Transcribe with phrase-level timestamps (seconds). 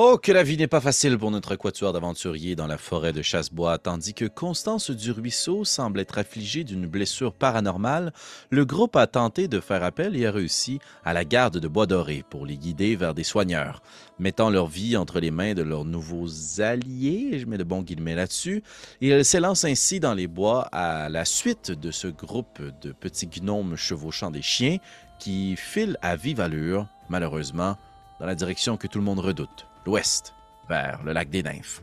[0.00, 3.20] Oh, que la vie n'est pas facile pour notre quatuor d'aventuriers dans la forêt de
[3.20, 8.12] Chassebois, tandis que Constance du Ruisseau semble être affligée d'une blessure paranormale,
[8.50, 11.86] le groupe a tenté de faire appel et a réussi à la garde de Bois
[11.86, 13.82] Doré pour les guider vers des soigneurs.
[14.20, 16.28] Mettant leur vie entre les mains de leurs nouveaux
[16.60, 18.62] alliés, je mets de bons guillemets là-dessus,
[19.00, 23.74] ils s'élancent ainsi dans les bois à la suite de ce groupe de petits gnomes
[23.74, 24.76] chevauchant des chiens
[25.18, 27.76] qui filent à vive allure, malheureusement,
[28.20, 30.34] dans la direction que tout le monde redoute l'ouest,
[30.68, 31.82] vers le lac des Nymphes.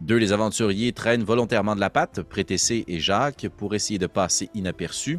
[0.00, 4.48] Deux des aventuriers traînent volontairement de la patte, Prétessé et Jacques, pour essayer de passer
[4.54, 5.18] inaperçus.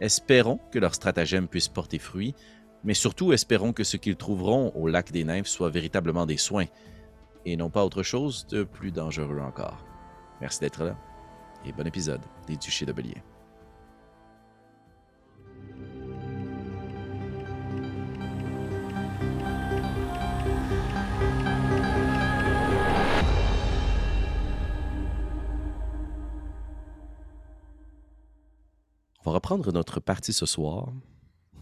[0.00, 2.34] Espérons que leur stratagème puisse porter fruit,
[2.84, 6.66] mais surtout espérons que ce qu'ils trouveront au lac des Nymphes soit véritablement des soins,
[7.44, 9.84] et non pas autre chose de plus dangereux encore.
[10.40, 10.96] Merci d'être là,
[11.64, 13.22] et bon épisode des Duchés de Bélier.
[29.24, 30.88] On va reprendre notre partie ce soir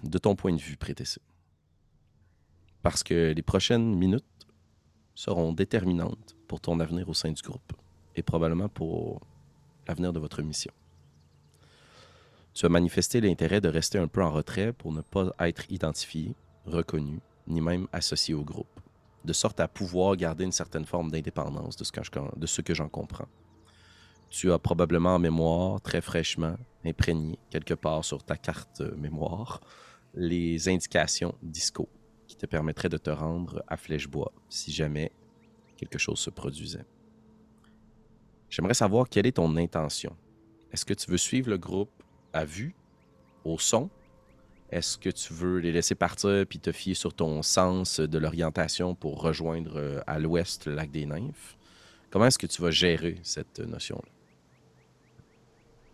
[0.02, 1.20] de ton point de vue, Prétessé.
[2.80, 4.24] Parce que les prochaines minutes
[5.14, 7.74] seront déterminantes pour ton avenir au sein du groupe
[8.16, 9.20] et probablement pour
[9.86, 10.72] l'avenir de votre mission.
[12.54, 16.34] Tu as manifesté l'intérêt de rester un peu en retrait pour ne pas être identifié,
[16.64, 18.80] reconnu, ni même associé au groupe,
[19.26, 21.84] de sorte à pouvoir garder une certaine forme d'indépendance de
[22.46, 23.28] ce que j'en comprends
[24.30, 29.60] tu as probablement en mémoire, très fraîchement, imprégné quelque part sur ta carte euh, mémoire,
[30.14, 31.88] les indications disco
[32.26, 35.12] qui te permettraient de te rendre à Flèchebois si jamais
[35.76, 36.84] quelque chose se produisait.
[38.48, 40.16] J'aimerais savoir quelle est ton intention.
[40.72, 42.74] Est-ce que tu veux suivre le groupe à vue,
[43.44, 43.90] au son?
[44.70, 48.94] Est-ce que tu veux les laisser partir puis te fier sur ton sens de l'orientation
[48.94, 51.56] pour rejoindre euh, à l'ouest le lac des Nymphes?
[52.10, 54.19] Comment est-ce que tu vas gérer cette notion-là?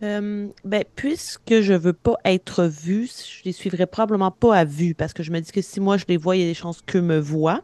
[0.03, 4.93] Euh, ben, puisque je veux pas être vue, je les suivrai probablement pas à vue
[4.93, 6.53] parce que je me dis que si moi je les vois, il y a des
[6.53, 7.63] chances qu'eux me voient.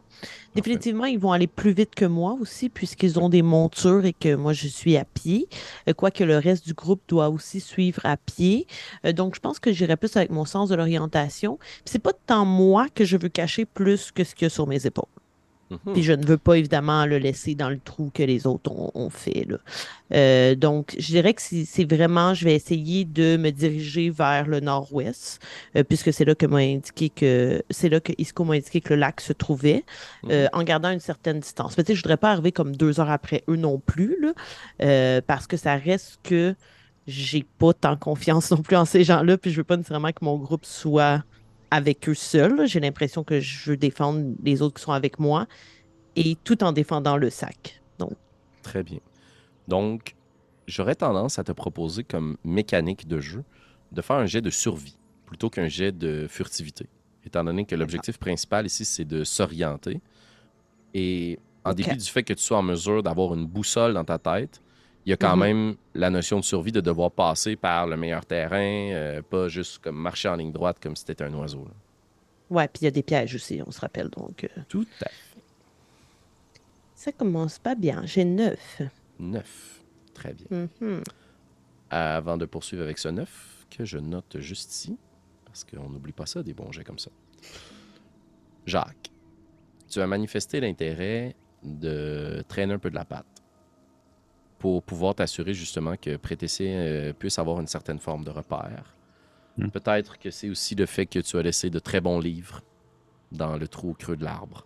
[0.56, 4.34] Définitivement, ils vont aller plus vite que moi aussi puisqu'ils ont des montures et que
[4.34, 5.48] moi je suis à pied.
[5.88, 8.66] Euh, quoique le reste du groupe doit aussi suivre à pied.
[9.04, 11.58] Euh, donc, je pense que j'irai plus avec mon sens de l'orientation.
[11.84, 14.66] C'est pas tant moi que je veux cacher plus que ce qu'il y a sur
[14.66, 15.13] mes épaules.
[15.70, 15.94] Mhm.
[15.94, 19.10] Puis je ne veux pas évidemment le laisser dans le trou que les autres ont,
[19.10, 19.46] fait.
[20.12, 24.60] Euh, donc, je dirais que c'est vraiment, je vais essayer de me diriger vers le
[24.60, 25.40] nord-ouest,
[25.76, 28.94] euh, puisque c'est là que m'a indiqué que c'est là que Isco m'a indiqué que
[28.94, 29.84] le lac se trouvait,
[30.30, 30.48] euh, mhm.
[30.52, 31.76] en gardant une certaine distance.
[31.76, 35.20] Mais tu sais, je voudrais pas arriver comme deux heures après eux non plus, là,
[35.22, 36.54] parce que ça reste que
[37.06, 40.24] j'ai pas tant confiance non plus en ces gens-là, puis je veux pas nécessairement que
[40.24, 41.22] mon groupe soit
[41.74, 42.68] avec eux seuls.
[42.68, 45.46] J'ai l'impression que je veux défendre les autres qui sont avec moi
[46.14, 47.82] et tout en défendant le sac.
[47.98, 48.12] Donc.
[48.62, 49.00] Très bien.
[49.66, 50.14] Donc,
[50.68, 53.42] j'aurais tendance à te proposer comme mécanique de jeu
[53.90, 54.96] de faire un jet de survie
[55.26, 56.86] plutôt qu'un jet de furtivité,
[57.26, 60.00] étant donné que l'objectif principal ici, c'est de s'orienter.
[60.92, 64.18] Et en dépit du fait que tu sois en mesure d'avoir une boussole dans ta
[64.18, 64.62] tête,
[65.06, 65.42] il y a quand mhm.
[65.42, 69.78] même la notion de survie de devoir passer par le meilleur terrain, euh, pas juste
[69.78, 71.66] comme marcher en ligne droite comme si c'était un oiseau.
[72.50, 74.44] Ouais, puis il y a des pièges aussi, on se rappelle donc.
[74.44, 74.62] Euh.
[74.68, 75.40] Tout à fait.
[76.94, 78.02] Ça commence pas bien.
[78.06, 78.80] J'ai neuf.
[79.18, 79.82] Neuf.
[80.14, 80.68] Très bien.
[80.80, 81.02] Mhm.
[81.90, 84.96] Avant de poursuivre avec ce neuf, que je note juste ici,
[85.44, 87.10] parce qu'on n'oublie pas ça, des bons jets comme ça.
[88.66, 89.10] Jacques,
[89.88, 93.33] tu as manifesté l'intérêt de traîner un peu de la patte
[94.64, 98.96] pour pouvoir t'assurer justement que Prétessé euh, puisse avoir une certaine forme de repère.
[99.58, 99.68] Hmm.
[99.68, 102.62] Peut-être que c'est aussi le fait que tu as laissé de très bons livres
[103.30, 104.64] dans le trou creux de l'arbre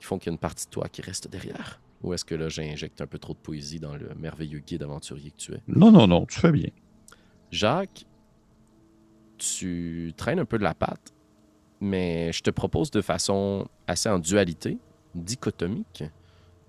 [0.00, 1.82] qui font qu'il y a une partie de toi qui reste derrière.
[2.02, 5.32] Ou est-ce que là, j'injecte un peu trop de poésie dans le merveilleux guide aventurier
[5.32, 5.60] que tu es?
[5.68, 6.70] Non, non, non, tu fais bien.
[7.50, 8.06] Jacques,
[9.36, 11.12] tu traînes un peu de la patte,
[11.82, 14.78] mais je te propose de façon assez en dualité,
[15.14, 16.04] dichotomique,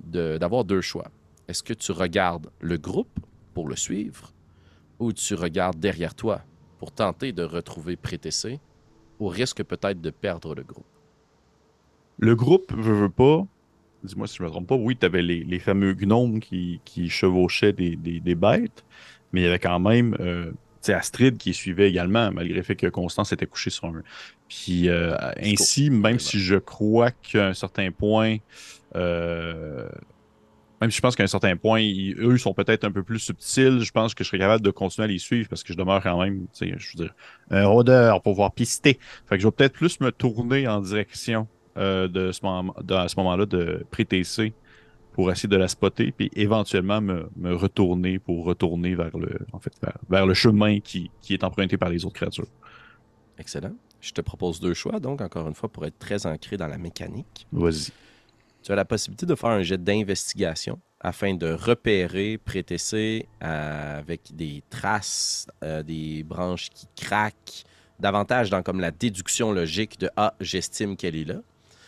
[0.01, 1.09] d'avoir deux choix.
[1.47, 3.19] Est-ce que tu regardes le groupe
[3.53, 4.33] pour le suivre
[4.99, 6.41] ou tu regardes derrière toi
[6.79, 8.59] pour tenter de retrouver Prétessé
[9.19, 10.85] au risque peut-être de perdre le groupe?
[12.19, 13.45] Le groupe, je veux pas.
[14.03, 14.75] Dis-moi si je me trompe pas.
[14.75, 18.85] Oui, tu avais les, fameux gnomes qui, chevauchaient des, bêtes,
[19.31, 20.51] mais il y avait quand même euh,
[20.93, 24.01] Astrid qui suivait également, malgré le fait que Constance était couchée sur un.
[24.47, 28.37] Puis euh, ainsi, même si je crois qu'à un certain point,
[28.95, 29.87] euh,
[30.81, 31.81] même si je pense qu'à un certain point,
[32.19, 35.05] eux sont peut-être un peu plus subtils, je pense que je serais capable de continuer
[35.05, 37.13] à les suivre parce que je demeure quand même, je veux dire,
[37.49, 38.99] un rôdeur pour pouvoir pister.
[39.25, 41.47] Fait que je vais peut-être plus me tourner en direction
[41.77, 44.53] euh, de ce moment, de- à ce moment-là de pré-TC
[45.13, 49.59] pour essayer de la spotter, puis éventuellement me, me retourner pour retourner vers le, en
[49.59, 52.45] fait, vers, vers le chemin qui, qui est emprunté par les autres créatures.
[53.39, 53.73] Excellent.
[53.99, 56.77] Je te propose deux choix, donc, encore une fois, pour être très ancré dans la
[56.77, 57.47] mécanique.
[57.51, 57.89] Vas-y.
[58.67, 64.35] Tu as la possibilité de faire un jet d'investigation afin de repérer Prétessé euh, avec
[64.35, 67.63] des traces, euh, des branches qui craquent,
[67.97, 71.39] davantage dans comme la déduction logique de Ah, j'estime qu'elle est là.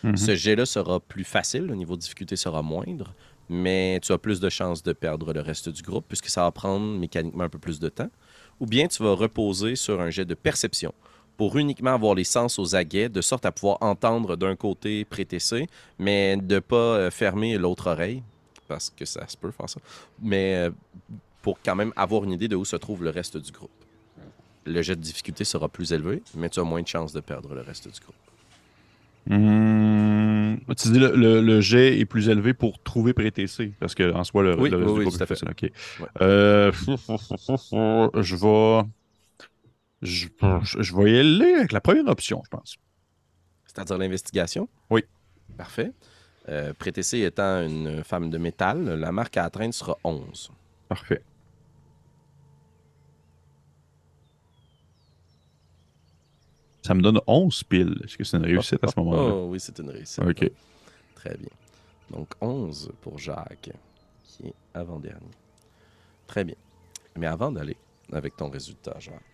[0.04, 0.16] Mhm.
[0.16, 3.12] Ce jet-là sera plus facile, le niveau de difficulté sera moindre,
[3.50, 6.50] mais tu as plus de chances de perdre le reste du groupe puisque ça va
[6.50, 8.10] prendre mécaniquement un peu plus de temps.
[8.58, 10.94] Ou bien tu vas reposer sur un jet de perception
[11.40, 15.68] pour uniquement avoir les sens aux aguets, de sorte à pouvoir entendre d'un côté prétessé,
[15.98, 18.22] mais de pas euh, fermer l'autre oreille,
[18.68, 19.80] parce que ça se peut faire ça,
[20.20, 20.70] mais euh,
[21.40, 23.70] pour quand même avoir une idée de où se trouve le reste du groupe.
[24.66, 27.54] Le jet de difficulté sera plus élevé, mais tu as moins de chances de perdre
[27.54, 28.14] le reste du groupe.
[29.30, 34.12] Hmm, tu dis le, le, le jet est plus élevé pour trouver pré-TC, parce que
[34.12, 35.48] en soi, le, Oui, le reste oui, du oui, groupe à est facile.
[35.48, 35.62] Ok.
[35.62, 36.06] Ouais.
[36.20, 36.70] Euh,
[38.22, 38.88] je vais.
[40.02, 40.28] Je,
[40.62, 42.76] je vais y aller avec la première option, je pense.
[43.66, 44.68] C'est-à-dire l'investigation?
[44.88, 45.04] Oui.
[45.56, 45.92] Parfait.
[46.48, 50.50] Euh, Prétessé étant une femme de métal, la marque à atteindre sera 11.
[50.88, 51.22] Parfait.
[56.82, 58.00] Ça me donne 11 piles.
[58.04, 59.22] Est-ce que c'est une réussite à ce moment-là?
[59.34, 60.24] Oh, oui, c'est une réussite.
[60.24, 60.50] Ok.
[61.14, 61.50] Très bien.
[62.10, 63.70] Donc 11 pour Jacques,
[64.24, 65.20] qui est avant-dernier.
[66.26, 66.56] Très bien.
[67.16, 67.76] Mais avant d'aller
[68.12, 69.29] avec ton résultat, Jacques,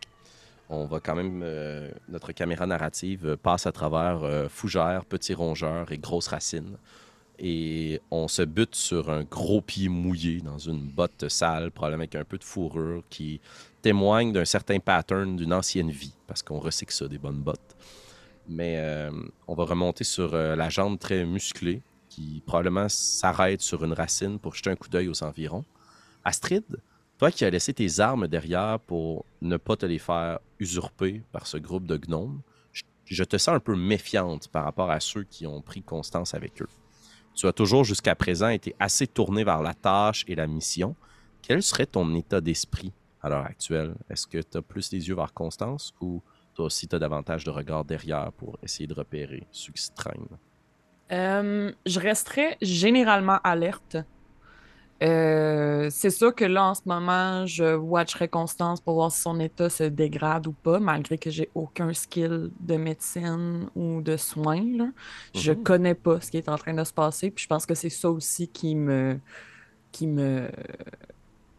[0.69, 1.43] on va quand même.
[1.43, 6.77] euh, notre caméra narrative euh, passe à travers euh, fougères, petits rongeurs et grosses racines.
[7.39, 12.15] Et on se bute sur un gros pied mouillé dans une botte sale, probablement avec
[12.15, 13.41] un peu de fourrure, qui
[13.83, 17.77] témoigne d'un certain pattern d'une ancienne vie, parce qu'on recycle ça, des bonnes bottes.
[18.49, 18.81] Mais
[19.47, 24.55] on va remonter sur la jambe très musclée, qui probablement s'arrête sur une racine pour
[24.55, 25.67] jeter un coup d'œil aux environs.
[26.25, 26.65] Astrid,
[27.19, 31.47] toi qui as laissé tes armes derrière pour ne pas te les faire usurper par
[31.47, 32.41] ce groupe de gnomes,
[33.05, 36.61] je, te sens un peu méfiante par rapport à ceux qui ont pris constance avec
[36.61, 36.69] eux.
[37.35, 40.97] Tu as toujours jusqu'à présent été assez tourné vers la tâche et la mission.
[41.43, 42.93] Quel serait ton état d'esprit
[43.23, 43.95] à l'heure actuelle?
[44.11, 46.23] Est-ce que tu as plus les yeux vers Constance ou
[46.55, 49.93] toi aussi tu as davantage de regard derrière pour essayer de repérer ceux qui se
[49.93, 50.39] traînent?
[51.13, 53.99] Euh, je resterais généralement alerte.
[55.03, 59.39] Euh, c'est sûr que là, en ce moment, je watcherais Constance pour voir si son
[59.41, 64.65] état se dégrade ou pas, malgré que j'ai aucun skill de médecine ou de soins.
[64.79, 64.89] là.
[65.35, 65.63] Je Mhm.
[65.63, 67.91] connais pas ce qui est en train de se passer, puis je pense que c'est
[67.91, 69.21] ça aussi qui me,
[69.93, 70.51] qui me,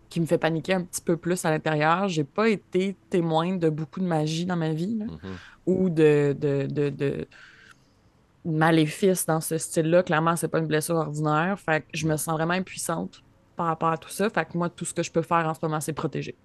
[0.10, 2.08] qui me fait paniquer un petit peu plus à l'intérieur.
[2.08, 4.98] J'ai pas été témoin de beaucoup de magie dans ma vie.
[4.98, 5.40] là Mhm.
[5.68, 7.28] ou de, de, de, de
[8.46, 10.04] maléfices dans ce style-là.
[10.04, 11.60] Clairement, c'est pas une blessure ordinaire.
[11.60, 13.22] Fait que je me sens vraiment impuissante
[13.58, 14.30] par rapport à tout ça.
[14.30, 16.36] Fait que moi, tout ce que je peux faire en ce moment, c'est protéger.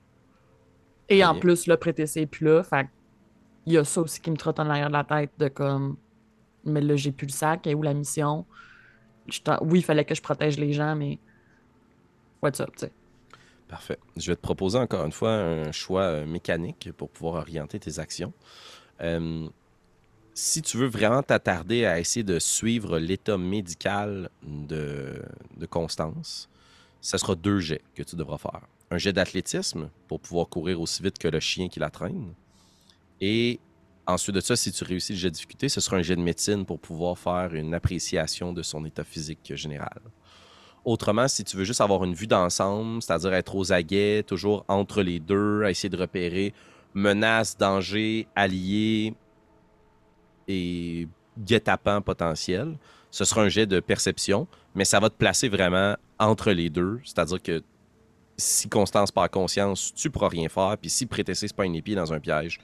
[1.08, 2.64] Et en plus, le c'est plus là.
[2.64, 2.88] Fait
[3.64, 5.96] il y a ça aussi qui me trotte en arrière de la tête de comme
[6.64, 8.46] mais là, j'ai plus le sac, et où la mission?
[9.26, 11.18] Je oui, il fallait que je protège les gens, mais
[12.42, 12.92] what's up, tu sais?
[13.68, 13.98] Parfait.
[14.16, 17.98] Je vais te proposer encore une fois un choix euh, mécanique pour pouvoir orienter tes
[17.98, 18.32] actions.
[19.00, 19.48] Euh,
[20.34, 25.22] si tu veux vraiment t'attarder à essayer de suivre l'état médical de,
[25.56, 26.48] de Constance,
[27.02, 28.62] ce sera deux jets que tu devras faire.
[28.90, 32.32] Un jet d'athlétisme pour pouvoir courir aussi vite que le chien qui la traîne.
[33.20, 33.58] Et
[34.06, 36.22] ensuite de ça, si tu réussis le jet de difficulté, ce sera un jet de
[36.22, 40.00] médecine pour pouvoir faire une appréciation de son état physique général.
[40.84, 45.02] Autrement, si tu veux juste avoir une vue d'ensemble, c'est-à-dire être aux aguets, toujours entre
[45.02, 46.54] les deux, à essayer de repérer
[46.94, 49.14] menaces, dangers, alliés
[50.46, 52.76] et guet-apens potentiels,
[53.10, 57.00] ce sera un jet de perception, mais ça va te placer vraiment entre les deux,
[57.04, 57.62] c'est-à-dire que
[58.36, 61.94] si Constance perd conscience, tu pourras rien faire, puis si Prétessé se pogne les pieds
[61.94, 62.58] dans un piège,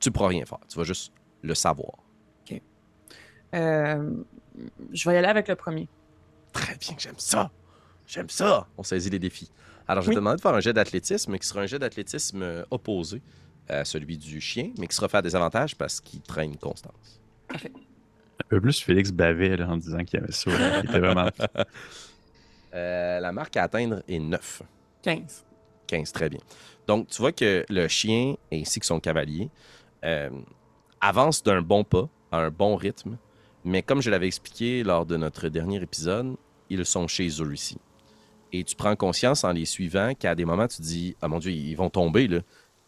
[0.00, 0.60] tu pourras rien faire.
[0.68, 1.12] Tu vas juste
[1.42, 1.92] le savoir.
[3.54, 4.10] Euh,
[4.92, 5.88] je vais y aller avec le premier.
[6.52, 7.50] Très bien, j'aime ça.
[8.06, 8.66] J'aime ça.
[8.76, 9.50] On saisit les défis.
[9.86, 10.14] Alors, je vais Oui.
[10.16, 13.22] te demander de faire un jet d'athlétisme qui sera un jet d'athlétisme euh, opposé
[13.68, 17.20] à celui du chien, mais qui sera fait à des avantages parce qu'il traîne Constance.
[18.40, 20.50] Un peu plus Félix bavait là, en disant qu'il aimait ça.
[20.50, 20.80] là.
[20.82, 21.28] Il était vraiment.
[22.74, 24.62] Euh, la marque à atteindre est 9.
[25.02, 25.46] 15.
[25.86, 26.38] 15, très bien.
[26.86, 29.48] Donc, tu vois que le chien ainsi que son cavalier
[30.04, 30.28] euh,
[31.00, 33.16] avancent d'un bon pas, à un bon rythme,
[33.64, 36.36] mais comme je l'avais expliqué lors de notre dernier épisode,
[36.70, 37.78] ils sont chez eux ici.
[38.52, 41.38] Et tu prends conscience en les suivant qu'à des moments, tu te dis Ah mon
[41.38, 42.40] Dieu, ils vont tomber, là.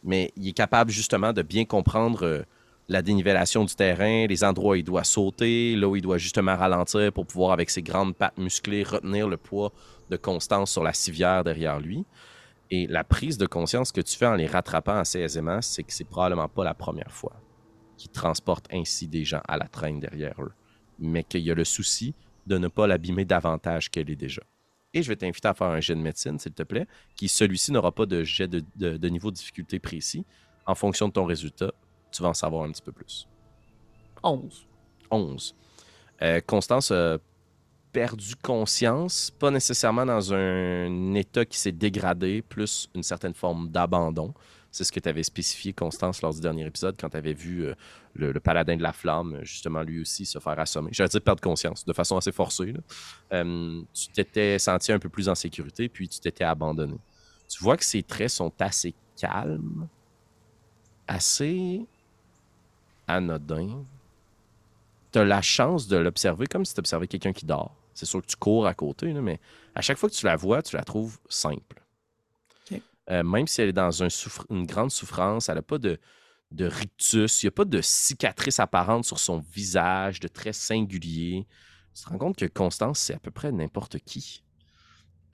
[0.03, 2.43] Mais il est capable justement de bien comprendre euh,
[2.91, 6.57] la dénivellation du terrain, les endroits où il doit sauter, là où il doit justement
[6.57, 9.73] ralentir pour pouvoir, avec ses grandes pattes musclées, retenir le poids
[10.11, 12.05] de Constance sur la civière derrière lui.
[12.69, 15.93] Et la prise de conscience que tu fais en les rattrapant assez aisément, c'est que
[15.93, 17.41] c'est probablement pas la première fois
[17.97, 20.53] qu'ils transportent ainsi des gens à la traîne derrière eux,
[20.99, 22.15] mais qu'il y a le souci
[22.47, 24.43] de ne pas l'abîmer davantage qu'elle est déjà.
[24.93, 27.71] Et je vais t'inviter à faire un jet de médecine, s'il te plaît, qui celui-ci
[27.71, 30.25] n'aura pas de jet de, de- de niveau de difficulté précis.
[30.67, 31.73] En fonction de ton résultat,
[32.11, 33.29] tu vas en savoir un petit peu plus.
[34.23, 34.67] 11.
[35.11, 35.55] 11.
[36.23, 37.19] Euh, Constance a
[37.93, 44.33] perdu conscience, pas nécessairement dans un état qui s'est dégradé, plus une certaine forme d'abandon.
[44.71, 47.65] C'est ce que tu avais spécifié, Constance, lors du dernier épisode, quand tu avais vu
[47.65, 47.75] euh,
[48.15, 50.91] le, le paladin de la flamme, justement, lui aussi, se faire assommer.
[50.93, 52.73] J'allais dire perdre conscience, de façon assez forcée.
[52.73, 52.81] là.
[53.33, 56.95] Euh, tu t'étais senti un peu plus en sécurité, puis tu t'étais abandonné.
[57.49, 59.89] Tu vois que ses traits sont assez calmes,
[61.09, 61.85] assez
[63.17, 63.85] anodins.
[65.13, 67.77] Tu as la chance de l'observer comme si tu observais quelqu'un qui dort.
[67.95, 69.41] C'est sûr que tu cours à côté, là, mais
[69.75, 71.83] à chaque fois que tu la vois, tu la trouves simple.
[73.11, 74.09] Euh, même si elle est dans un
[74.51, 75.99] une grande souffrance, elle n'a pas de,
[76.53, 81.47] de rictus, il n'y a pas de cicatrice apparente sur son visage, de traits singuliers.
[81.95, 84.43] Tu te rends compte que Constance, c'est à peu près n'importe qui.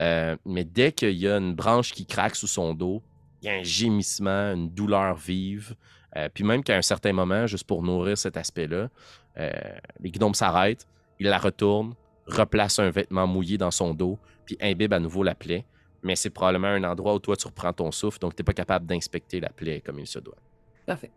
[0.01, 3.03] Euh, mais dès qu'il y a une branche qui craque sous son dos,
[3.41, 5.75] il y a un gémissement, une douleur vive.
[6.15, 8.89] Euh, puis même qu'à un certain moment, juste pour nourrir cet aspect-là,
[9.37, 9.51] euh,
[9.99, 10.87] les gnomes s'arrêtent,
[11.19, 11.95] ils la retournent,
[12.27, 15.65] replacent un vêtement mouillé dans son dos, puis imbibent à nouveau la plaie.
[16.03, 18.53] Mais c'est probablement un endroit où toi, tu reprends ton souffle, donc tu n'es pas
[18.53, 20.37] capable d'inspecter la plaie comme il se doit.
[20.85, 21.11] Parfait.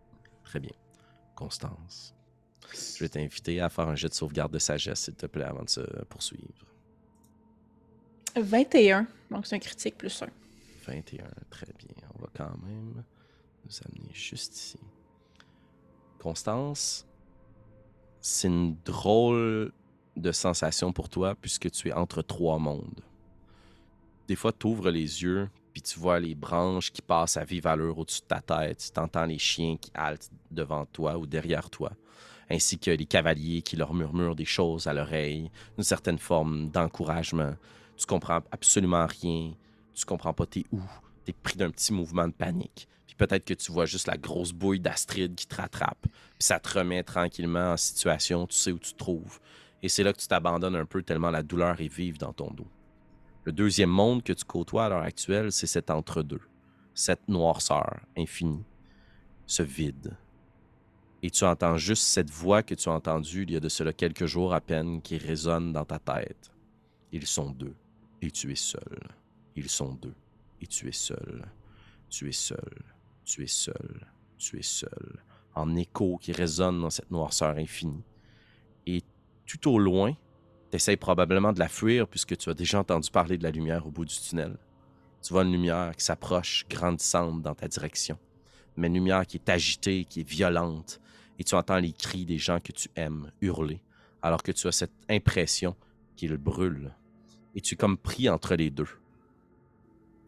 [0.45, 0.73] Très bien.
[1.37, 2.15] Constance,
[2.73, 5.63] je vais t'inviter à faire un jet de sauvegarde de sagesse, s'il te plaît, avant
[5.63, 6.67] de se poursuivre.
[8.37, 9.07] 21.
[9.31, 10.27] Donc c'est un critique plus 1.
[10.87, 12.09] 21, très bien.
[12.17, 13.05] On va quand même
[13.87, 14.79] amener juste ici.
[16.19, 17.07] Constance,
[18.21, 19.73] c'est une drôle
[20.17, 23.03] de sensation pour toi puisque tu es entre trois mondes.
[24.29, 27.67] Des fois, tu ouvres les yeux, puis tu vois les branches qui passent à vive
[27.67, 28.91] allure au-dessus de ta tête.
[28.95, 31.93] Tu entends les chiens qui haltent devant toi ou derrière toi,
[32.49, 37.55] ainsi que les cavaliers qui leur murmurent des choses à l'oreille, une certaine forme d'encouragement.
[37.97, 39.53] Tu comprends absolument rien,
[39.95, 40.81] tu comprends pas t'es où,
[41.25, 42.89] t'es pris d'un petit mouvement de panique.
[43.21, 46.79] Peut-être que tu vois juste la grosse bouille d'Astrid qui te rattrape, puis ça te
[46.79, 49.41] remet tranquillement en situation, tu sais où tu te trouves.
[49.83, 52.51] Et c'est là que tu t'abandonnes un peu tellement la douleur est vive dans ton
[52.51, 52.67] dos.
[53.45, 56.41] Le deuxième monde que tu côtoies à l'heure actuelle, c'est cet entre-deux,
[56.95, 58.65] cette noirceur infinie,
[59.47, 60.17] ce vide.
[61.23, 63.93] Et tu entends juste cette voix que tu as entendue il y a de cela
[63.93, 66.51] quelques jours à peine qui résonne dans ta tête.
[67.13, 67.77] Ils sont deux,
[68.23, 68.99] et tu es seul.
[69.57, 70.15] Ils sont deux,
[70.63, 71.45] et tu es seul.
[72.09, 72.83] Tu es seul,
[73.31, 74.09] tu es seul,
[74.39, 75.23] tu es seul.
[75.55, 78.05] En écho qui résonne dans cette noirceur infinie.
[78.87, 79.03] Et
[79.47, 80.17] tout au loin,
[80.71, 83.87] tu essaies probablement de la fuir puisque tu as déjà entendu parler de la lumière
[83.87, 84.57] au bout du tunnel.
[85.23, 88.19] Tu vois une lumière qui s'approche, grandissante dans ta direction.
[88.77, 91.01] Mais une lumière qui est agitée, qui est violente.
[91.39, 93.83] Et tu entends les cris des gens que tu aimes hurler,
[94.23, 95.77] alors que tu as cette impression
[96.17, 96.95] qu'ils brûlent.
[97.55, 98.89] Et tu es comme pris entre les deux.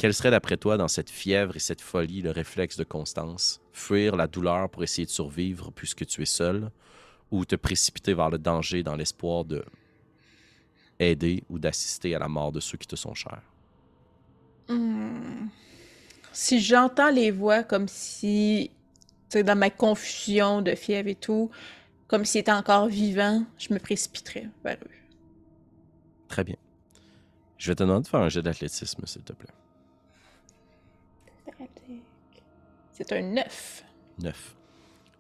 [0.03, 3.61] Quel serait d'après toi dans cette fièvre et cette folie le réflexe de Constance?
[3.73, 6.73] Fuir la douleur pour essayer de survivre puisque tu es seul
[7.31, 9.65] ou te précipiter vers le danger dans l'espoir de
[10.99, 13.45] aider ou d'assister à la mort de ceux qui te sont chers?
[14.69, 15.47] Hmm.
[16.33, 18.73] Si j'entends les voix comme si,
[19.31, 21.49] tu dans ma confusion de fièvre et tout,
[22.09, 25.15] comme s'ils étaient encore vivants, je me précipiterais vers eux.
[26.27, 26.57] Très bien.
[27.57, 29.55] Je vais te demander de faire un jet d'athlétisme, s'il te plaît.
[32.93, 33.85] C'est un 9.
[34.19, 34.57] 9.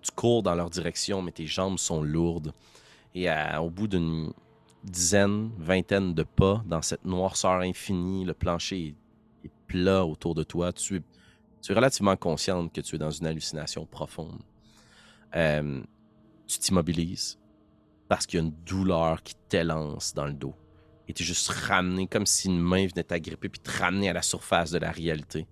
[0.02, 2.52] Tu cours dans leur direction, mais tes jambes sont lourdes.
[3.14, 4.32] Et à- au bout d'une
[4.84, 8.88] dizaine, vingtaine de pas, dans cette noirceur infinie, le plancher
[9.44, 10.70] est, plat autour de toi.
[10.72, 11.02] Tu
[11.62, 14.42] tu es relativement consciente que tu es dans une hallucination profonde.
[15.36, 15.80] Euh,
[16.46, 17.38] tu t'immobilises
[18.08, 20.54] parce qu'il y a une douleur qui t'élance dans le dos.
[21.08, 24.12] Et tu es juste ramené comme si une main venait t'agripper puis te ramener à
[24.12, 25.46] la surface de la réalité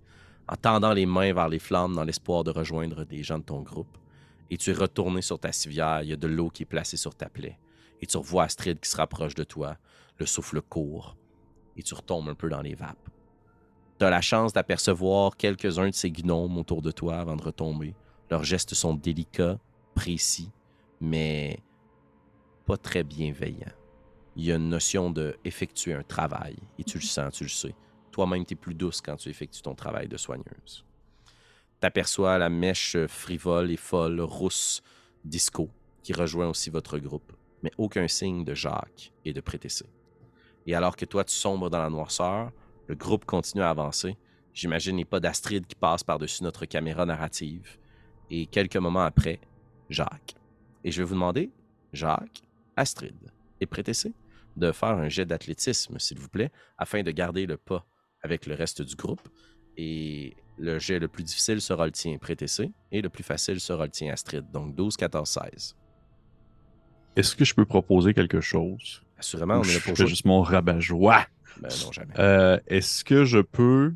[0.47, 3.61] en tendant les mains vers les flammes dans l'espoir de rejoindre des gens de ton
[3.61, 3.97] groupe.
[4.49, 6.97] Et tu es retourné sur ta civière, il y a de l'eau qui est placée
[6.97, 7.57] sur ta plaie.
[8.01, 9.77] Et tu revois Astrid qui se rapproche de toi,
[10.17, 11.15] le souffle court,
[11.77, 13.09] et tu retombes un peu dans les vapes.
[13.97, 17.95] Tu as la chance d'apercevoir quelques-uns de ces gnomes autour de toi avant de retomber.
[18.29, 19.59] Leurs gestes sont délicats,
[19.93, 20.51] précis,
[20.99, 21.59] mais
[22.65, 23.73] pas très bienveillants.
[24.35, 27.49] Il y a une notion de effectuer un travail, et tu le sens, tu le
[27.49, 27.75] sais
[28.11, 30.85] toi-même, tu es plus douce quand tu effectues ton travail de soigneuse.
[31.79, 34.83] T'aperçois la mèche frivole et folle, rousse
[35.25, 35.69] Disco,
[36.03, 39.85] qui rejoint aussi votre groupe, mais aucun signe de Jacques et de Prétessé.
[40.67, 42.51] Et alors que toi, tu sombres dans la noirceur,
[42.87, 44.17] le groupe continue à avancer.
[44.53, 47.77] J'imagine les pas d'Astrid qui passent par-dessus notre caméra narrative.
[48.29, 49.39] Et quelques moments après,
[49.89, 50.35] Jacques.
[50.83, 51.51] Et je vais vous demander,
[51.93, 52.43] Jacques,
[52.75, 53.15] Astrid
[53.59, 54.13] et Prétessé,
[54.55, 57.85] de faire un jet d'athlétisme, s'il vous plaît, afin de garder le pas
[58.21, 59.21] avec le reste du groupe.
[59.77, 63.85] Et le jet le plus difficile sera le tien, Prétessé, et le plus facile sera
[63.85, 64.45] le tien, Astrid.
[64.51, 65.75] Donc 12, 14, 16.
[67.15, 69.01] Est-ce que je peux proposer quelque chose?
[69.17, 70.07] Assurément, on est là je pour jouer.
[70.07, 71.25] juste mon rabat-joie?
[71.61, 72.13] Ben non, jamais.
[72.19, 73.93] Euh, Est-ce que je peux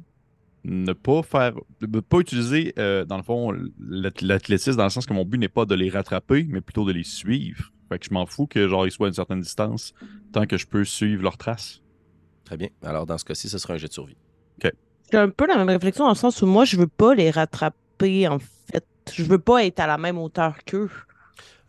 [0.65, 5.05] ne pas faire, ne pas utiliser, euh, dans le fond, l'ath- l'athlétisme, dans le sens
[5.05, 7.71] que mon but n'est pas de les rattraper, mais plutôt de les suivre?
[7.87, 9.93] Fait que je m'en fous que genre ils soient à une certaine distance,
[10.33, 11.81] tant que je peux suivre leurs traces.
[12.45, 12.69] Très bien.
[12.83, 14.15] Alors, dans ce cas-ci, ce sera un jet de survie.
[15.11, 17.29] J'ai un peu la même réflexion dans le sens où moi, je veux pas les
[17.29, 18.85] rattraper, en fait.
[19.13, 20.89] Je veux pas être à la même hauteur qu'eux.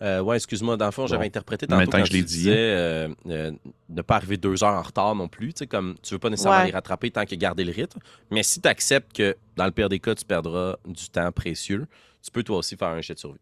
[0.02, 1.26] Euh, ouais, excuse-moi, dans le fond, j'avais Bon.
[1.28, 3.52] interprété tantôt temps quand que je l'ai tu dit, disais euh, euh,
[3.90, 5.52] ne pas arriver deux heures en retard non plus.
[5.52, 6.66] Tu sais, comme tu veux pas nécessairement Ouais.
[6.66, 7.98] les rattraper tant que garder le rythme.
[8.30, 11.86] Mais si tu acceptes que, dans le pire des cas, tu perdras du temps précieux,
[12.22, 13.40] tu peux toi aussi faire un jet de survie.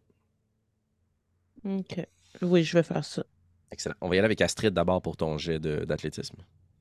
[1.64, 2.06] OK.
[2.42, 3.22] Oui, je vais faire ça.
[3.70, 3.94] Excellent.
[4.00, 6.36] On va y aller avec Astrid d'abord pour ton jet d'athlétisme.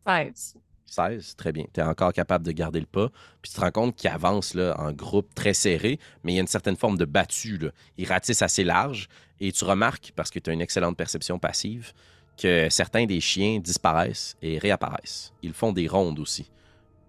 [0.07, 0.57] 16.
[0.85, 1.65] 16, très bien.
[1.73, 3.09] Tu es encore capable de garder le pas.
[3.41, 6.37] Puis tu te rends compte qu'ils avancent là, en groupe très serré, mais il y
[6.37, 7.57] a une certaine forme de battu.
[7.57, 7.71] Là.
[7.97, 9.07] Ils ratissent assez large.
[9.39, 11.93] Et tu remarques, parce que tu as une excellente perception passive,
[12.37, 15.33] que certains des chiens disparaissent et réapparaissent.
[15.41, 16.51] Ils font des rondes aussi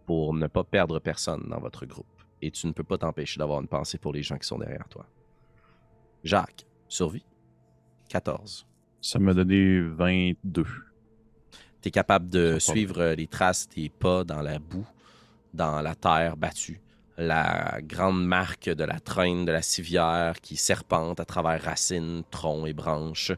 [0.06, 2.06] pour ne pas perdre personne dans votre groupe.
[2.42, 4.88] Et tu ne peux pas t'empêcher d'avoir une pensée pour les gens qui sont derrière
[4.88, 5.06] toi.
[6.24, 7.24] Jacques, survie?
[8.08, 8.66] 14.
[9.00, 10.64] Ça m'a donné 22.
[11.84, 14.86] Tu es capable de suivre euh, les traces des pas dans la boue,
[15.52, 16.80] dans la terre battue,
[17.18, 22.66] la grande marque de la traîne de la civière qui serpente à travers racines, troncs
[22.66, 23.32] et branches.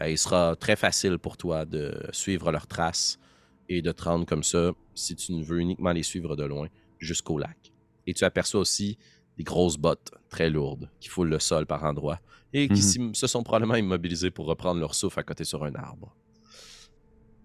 [0.00, 3.20] Euh, il sera très facile pour toi de suivre leurs traces
[3.68, 6.66] et de te rendre comme ça, si tu ne veux uniquement les suivre de loin,
[6.98, 7.72] jusqu'au lac.
[8.08, 8.98] Et tu aperçois aussi
[9.38, 12.18] des grosses bottes très lourdes qui foulent le sol par endroits
[12.52, 13.14] et qui Mhm.
[13.14, 16.12] se sont probablement immobilisés pour reprendre leur souffle à côté sur un arbre.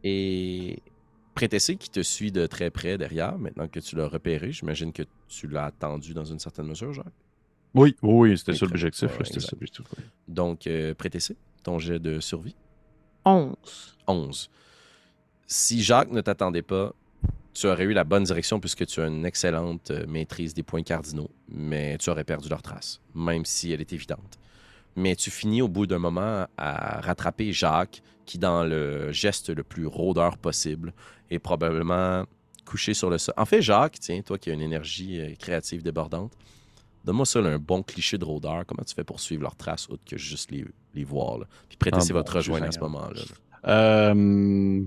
[0.04, 0.82] Et
[1.36, 5.04] Prétessé qui te suit de très près derrière, maintenant que tu l'as repéré, j'imagine que
[5.30, 7.06] tu l'as attendu dans une certaine mesure, Jacques?
[7.74, 9.10] Oui, oui, c'était ça l'objectif.
[10.28, 12.56] Donc, euh, Prétessé, ton jet de survie,
[13.24, 13.56] 11.
[14.08, 14.50] 11.
[15.46, 16.94] Si Jacques ne t'attendait pas,
[17.54, 20.84] tu aurais eu la bonne direction puisque tu as une excellente euh, maîtrise des points
[20.84, 24.40] cardinaux, mais tu aurais perdu leur trace, même si elle est évidente.
[25.00, 29.64] Mais tu finis au bout d'un moment à rattraper Jacques, qui, dans le geste le
[29.64, 30.94] plus rôdeur possible,
[31.32, 32.26] est probablement
[32.66, 33.34] couché sur le sol.
[33.38, 36.34] En fait, Jacques, tiens, toi qui as une énergie euh, créative débordante,
[37.06, 38.66] donne-moi ça, là, un bon cliché de rôdeur.
[38.68, 41.40] Comment tu fais pour suivre leurs traces, autre que juste les, les voir?
[41.40, 41.46] Là?
[41.70, 43.22] Puis prêter Ah c'est bon, votre rejoindre à ce moment-là.
[43.64, 44.12] là?
[44.12, 44.84] Euh...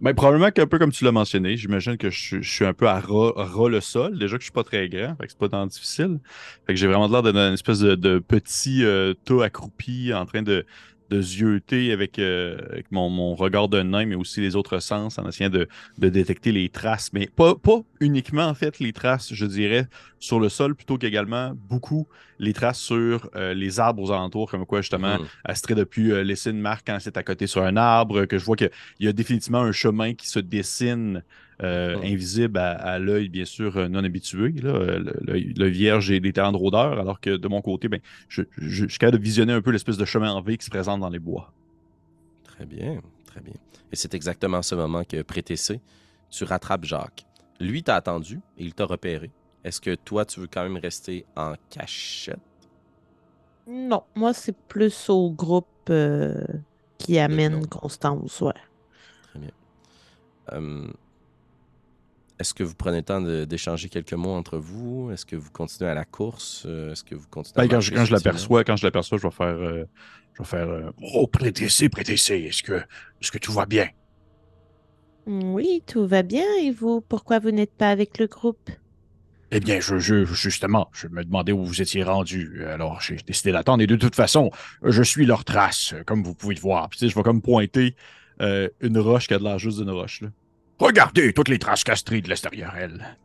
[0.00, 2.72] Ben, probablement qu'un peu comme tu l'as mentionné, j'imagine que je, suis- je suis un
[2.72, 4.16] peu à ras, à ras le sol.
[4.16, 6.20] Déjà que je suis pas très grand, fait que c'est pas tant difficile.
[6.66, 10.42] Fait que j'ai vraiment l'air d'une espèce de, de petit euh, tas accroupi en train
[10.42, 10.64] de,
[11.10, 15.18] de zioter avec, euh, avec mon, mon regard de nain, mais aussi les autres sens
[15.18, 15.68] en essayant de,
[15.98, 17.12] de détecter les traces.
[17.12, 19.86] Mais pas, pas uniquement, en fait, les traces, je dirais,
[20.18, 24.66] sur le sol, plutôt qu'également beaucoup les traces sur euh, les arbres aux alentours, comme
[24.66, 25.26] quoi, justement, Mhm.
[25.44, 28.38] Astrid a pu euh, laisser une marque quand c'est à côté sur un arbre, que
[28.38, 31.22] je vois qu'il y a définitivement un chemin qui se dessine
[31.62, 34.52] euh, invisible à, à l'œil, bien sûr, euh, non habitué.
[34.52, 35.14] Là, Euh, le,
[35.56, 38.84] l'œil- vierge et des talents de rôdeur, alors que de mon côté, ben, je, je-
[38.84, 41.00] je suis capable de visionner un peu l'espèce de chemin en V qui se présente
[41.00, 41.54] dans les bois.
[42.44, 43.54] Très bien, très bien.
[43.92, 45.80] Et c'est exactement ce moment que Prétessé,
[46.30, 47.26] tu rattrapes Jacques.
[47.60, 49.32] Lui t'a attendu et il t'a repéré.
[49.64, 52.40] Est-ce que toi, tu veux quand même rester en cachette?
[53.66, 56.44] Non, moi, c'est plus au groupe euh,
[56.98, 57.66] qui amène.
[57.68, 58.52] Constance, ouais.
[60.46, 60.94] Hum,
[62.38, 65.10] Est-ce que vous prenez le temps d'échanger quelques mots entre vous?
[65.12, 66.64] Est-ce que vous continuez à la course?
[66.66, 68.16] Euh, Est-ce que vous continuez à Ben, quand je, quand je subtilement?
[68.16, 69.84] l'aperçois, quand je l'aperçois, je vais faire, euh,
[70.34, 72.46] je vais faire, euh, oh prêtez-y, prêtez-y.
[72.46, 72.74] Est-ce que,
[73.20, 73.88] est-ce que tout va bien?
[75.26, 76.44] Oui, tout va bien.
[76.62, 78.70] Et vous, pourquoi vous n'êtes pas avec le groupe?
[79.50, 82.64] Eh bien, je, je, justement, je me demandais où vous étiez rendu.
[82.66, 83.82] Alors, j'ai décidé d'attendre.
[83.82, 84.50] Et de toute façon,
[84.82, 86.88] je suis leur trace, comme vous pouvez le voir.
[86.90, 87.96] Puis, tu sais, je vais comme pointer
[88.42, 90.20] euh, une roche qui a de l'air juste d'une roche.
[90.20, 90.28] Là.
[90.78, 93.16] Regardez toutes les traces castrées de l'extérieur, elle.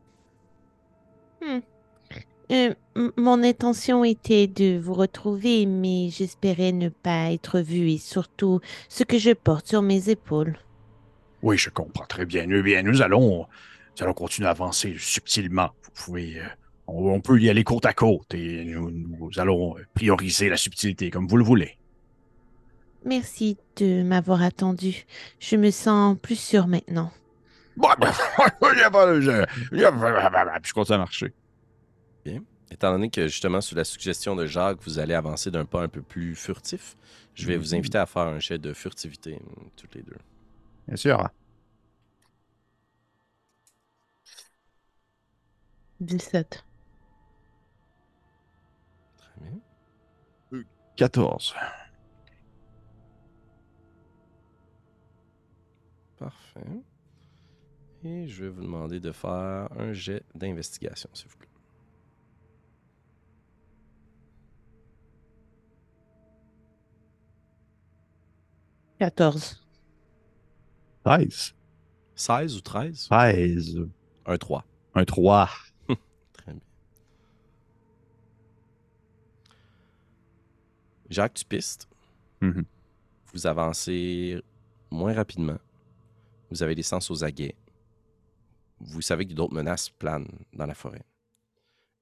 [2.52, 7.98] Euh, m- mon intention était de vous retrouver, mais j'espérais ne pas être vue et
[7.98, 10.58] surtout ce que je porte sur mes épaules.
[11.42, 12.46] Oui, je comprends très bien.
[12.50, 13.39] Eh bien, nous allons,
[13.98, 15.70] nous allons continuer à avancer subtilement.
[15.84, 16.46] Vous pouvez, euh,
[16.88, 21.10] On, on peut y aller côte à côte et nous, nous allons prioriser la subtilité
[21.10, 21.78] comme vous le voulez.
[23.06, 25.06] Merci de m'avoir attendu.
[25.39, 27.12] Je me sens plus sûre maintenant.
[29.22, 31.34] Je, il y a- Puis je continue à marcher.
[32.72, 35.88] Étant donné que justement, sous la suggestion de Jacques, vous allez avancer d'un pas un
[35.90, 36.96] peu plus furtif,
[37.36, 37.80] je vais vous Mhm.
[37.80, 40.18] inviter à faire un jet de furtivité, mm, toutes les deux.
[40.88, 41.30] Bien sûr.
[46.00, 46.64] 17.
[49.18, 49.60] Très bien.
[50.96, 51.54] 14.
[56.18, 56.84] Parfait.
[58.06, 61.48] Et je vais vous demander de faire un jet d'investigation, s'il vous plaît.
[69.00, 69.62] 14.
[71.04, 71.56] 13.
[72.16, 73.08] 16 ou 13?
[73.10, 73.88] 13.
[74.26, 74.66] Un 3.
[74.96, 75.50] Un 3.
[76.34, 76.62] Très bien.
[81.10, 81.89] Jacques, tu pistes.
[82.42, 82.66] Mhm.
[83.34, 84.42] Vous avancez
[84.92, 85.58] moins rapidement.
[86.52, 87.56] Vous avez les sens aux aguets.
[88.86, 91.06] Vous savez que d'autres menaces planent dans la forêt.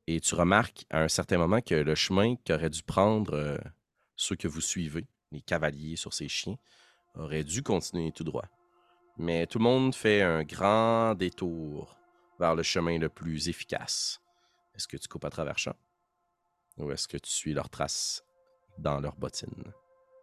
[0.08, 3.58] Et tu remarques à un certain moment que le chemin qu'auraient dû prendre euh,
[4.15, 6.58] ceux que vous suivez, les cavaliers sur ces chiens,
[7.15, 8.46] aurait dû continuer tout droit.
[9.17, 11.98] Mais tout le monde fait un grand détour
[12.39, 14.20] vers le chemin le plus efficace.
[14.76, 15.78] Est-ce que tu coupes à travers champs?
[16.78, 18.24] Ou est-ce que tu suis leurs traces
[18.78, 19.72] dans leurs bottines?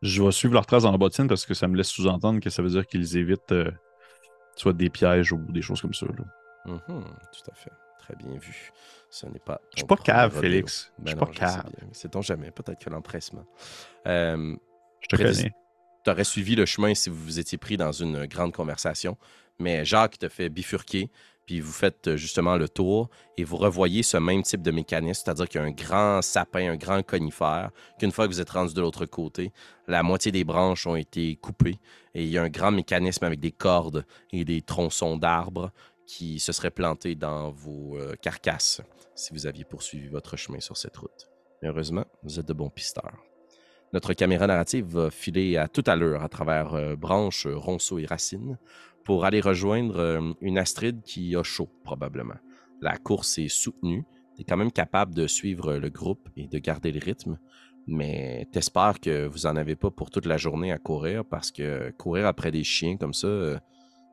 [0.03, 2.51] Je vais suivre leur trace dans la bottine parce que ça me laisse sous-entendre que
[2.51, 3.71] ça veut dire qu'ils évitent euh,
[4.57, 6.07] soit des pièges ou des choses comme ça.
[6.67, 7.73] Mhm, tout à fait.
[7.99, 8.71] Très bien vu.
[9.11, 9.61] Ce n'est pas.
[9.75, 10.41] Je suis pas cave.
[10.41, 10.93] Félix.
[10.99, 11.71] Je Ben suis non, pas je cave.
[11.93, 12.51] Sait-on jamais.
[12.51, 13.45] Peut-être que l'empressement.
[14.07, 14.57] Euh,
[15.01, 15.53] Je te connais.
[16.05, 19.17] tu aurais suivi le chemin si vous vous étiez pris dans une grande conversation.
[19.59, 21.11] Mais Jacques te fait bifurquer,
[21.45, 25.23] puis vous faites euh, justement le tour et vous revoyez ce même type de mécanisme,
[25.25, 28.51] c'est-à-dire qu'il y a un grand sapin, un grand conifère, qu'une fois que vous êtes
[28.51, 29.53] rendu de l'autre côté,
[29.89, 31.79] la moitié des branches ont été coupées
[32.15, 35.73] et il y a un grand mécanisme avec des cordes et des tronçons d'arbres
[36.09, 38.81] qui se seraient plantés dans vos euh, carcasses
[39.15, 41.29] si vous aviez poursuivi votre chemin sur cette route.
[41.63, 43.19] Heureusement, vous êtes de bons pisteurs.
[43.93, 48.07] Notre caméra narrative va filer à toute allure à travers euh, branches, euh, ronceaux et
[48.07, 48.59] racines
[49.05, 52.37] pour aller rejoindre une Astrid qui a chaud, probablement.
[52.83, 54.05] La course est soutenue.
[54.37, 57.39] Tu quand même capable de suivre le groupe et de garder le rythme,
[57.87, 61.91] mais t'espères que vous en avez pas pour toute la journée à courir parce que
[61.93, 63.59] courir après des chiens comme ça,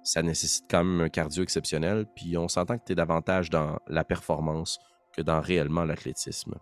[0.05, 2.05] ça nécessite quand même un cardio exceptionnel.
[2.15, 4.79] Puis on s'entend que tu es davantage dans la performance
[5.11, 6.55] que dans réellement l'athlétisme.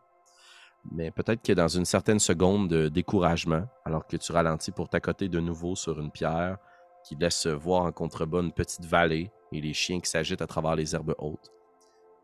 [0.92, 5.28] Mais peut-être que dans une certaine seconde de découragement, alors que tu ralentis pour t'accoter
[5.30, 6.58] de nouveau sur une pierre
[7.06, 10.76] qui laisse voir en contrebas une petite vallée et les chiens qui s'agitent à travers
[10.76, 11.52] les herbes hautes,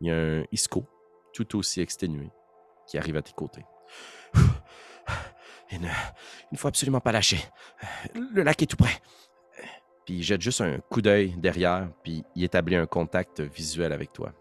[0.02, 0.86] il y a un isco,
[1.34, 2.32] tout aussi exténué,
[2.88, 3.66] qui arrive à tes côtés.
[5.72, 7.40] Il ne, il ne faut absolument pas lâcher.
[8.16, 9.00] Le lac est tout près.
[10.10, 14.12] Puis il jette juste un coup d'œil derrière, puis il établit un contact visuel avec
[14.12, 14.34] toi.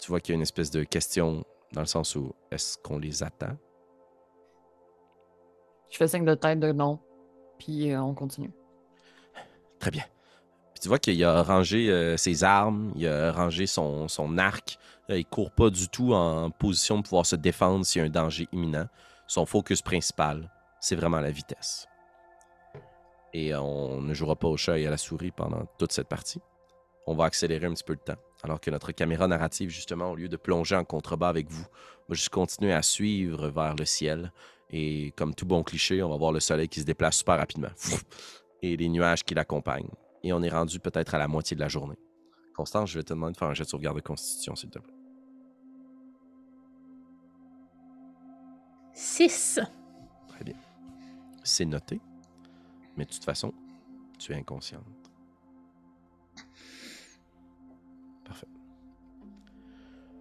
[0.00, 2.98] Tu vois qu'il y a une espèce de question dans le sens où est-ce qu'on
[2.98, 3.56] les attend?
[5.88, 6.98] Je fais signe de tête de non.
[7.60, 8.50] Puis euh, on continue.
[9.78, 10.04] Très bien.
[10.74, 14.78] Puis tu vois qu'il a rangé euh, ses armes, il a rangé son, son arc.
[15.10, 18.08] Euh, il court pas du tout en position de pouvoir se défendre s'il y a
[18.08, 18.88] un danger imminent.
[19.28, 21.86] Son focus principal, c'est vraiment la vitesse.
[23.32, 26.40] Et on ne jouera pas au chat et à la souris pendant toute cette partie.
[27.06, 28.20] On va accélérer un petit peu le temps.
[28.42, 31.64] Alors que notre caméra narrative, justement, au lieu de plonger en contrebas avec vous,
[32.08, 34.32] va juste continuer à suivre vers le ciel.
[34.70, 37.70] Et comme tout bon cliché, on va voir le soleil qui se déplace super rapidement.
[38.62, 39.90] Et les nuages qui l'accompagnent.
[40.22, 41.96] Et on est rendu peut-être à la moitié de la journée.
[42.54, 44.78] Constance, je vais te demander de faire un jet de sauvegarde de constitution, s'il te
[44.78, 44.94] plaît.
[48.92, 49.60] 6.
[50.28, 50.56] Très bien.
[51.42, 52.00] C'est noté.
[53.00, 53.54] Mais de toute façon,
[54.18, 54.84] tu es inconsciente.
[58.26, 58.46] Parfait.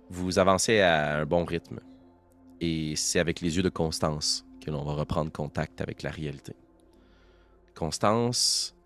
[0.10, 1.82] Vous avancez à un bon rythme.
[2.62, 6.56] Et c'est avec les yeux de Constance que l'on va reprendre contact avec la réalité.
[7.76, 8.78] Constance,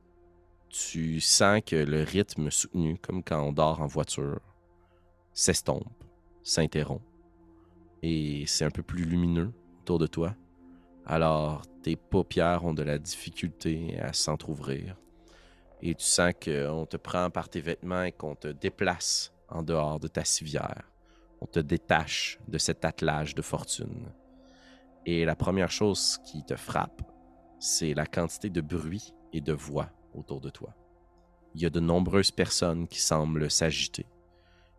[0.70, 4.40] tu sens que le rythme soutenu, comme quand on dort en voiture,
[5.34, 5.86] s'estompe,
[6.42, 7.06] s'interrompt.
[8.02, 10.36] Et c'est un peu plus lumineux autour de toi.
[11.06, 14.96] Alors, tes paupières ont de la difficulté à s'entr'ouvrir.
[15.82, 20.00] Et tu sens qu'on te prend par tes vêtements et qu'on te déplace en dehors
[20.00, 20.90] de ta civière.
[21.42, 24.12] On te détache de cet attelage de fortune.
[25.06, 27.02] Et la première chose qui te frappe,
[27.60, 30.74] c'est la quantité de bruit et de voix autour de toi.
[31.54, 34.08] Il y a de nombreuses personnes qui semblent s'agiter,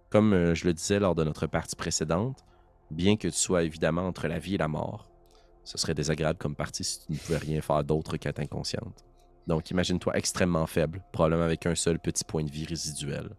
[0.09, 2.45] Comme euh, je le disais lors de notre partie précédente,
[2.90, 5.13] bien que tu sois évidemment entre la vie et la mort,
[5.64, 9.05] ce serait désagréable comme partie si tu ne pouvais rien faire d'autre qu'être inconsciente.
[9.46, 13.31] Donc imagine-toi extrêmement faible, probablement avec un seul petit point de vie résiduel,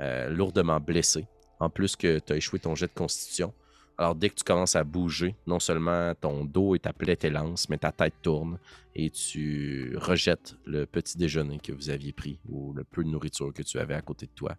[0.00, 1.26] euh, lourdement blessé,
[1.60, 3.52] en plus que tu as échoué ton jet de constitution.
[3.98, 7.68] Alors dès que tu commences à bouger, non seulement ton dos et ta plaie t'élancent,
[7.70, 8.58] mais ta tête tourne
[8.94, 13.52] et tu rejettes le petit déjeuner que vous aviez pris ou le peu de nourriture
[13.54, 14.56] que tu avais à côté de toi.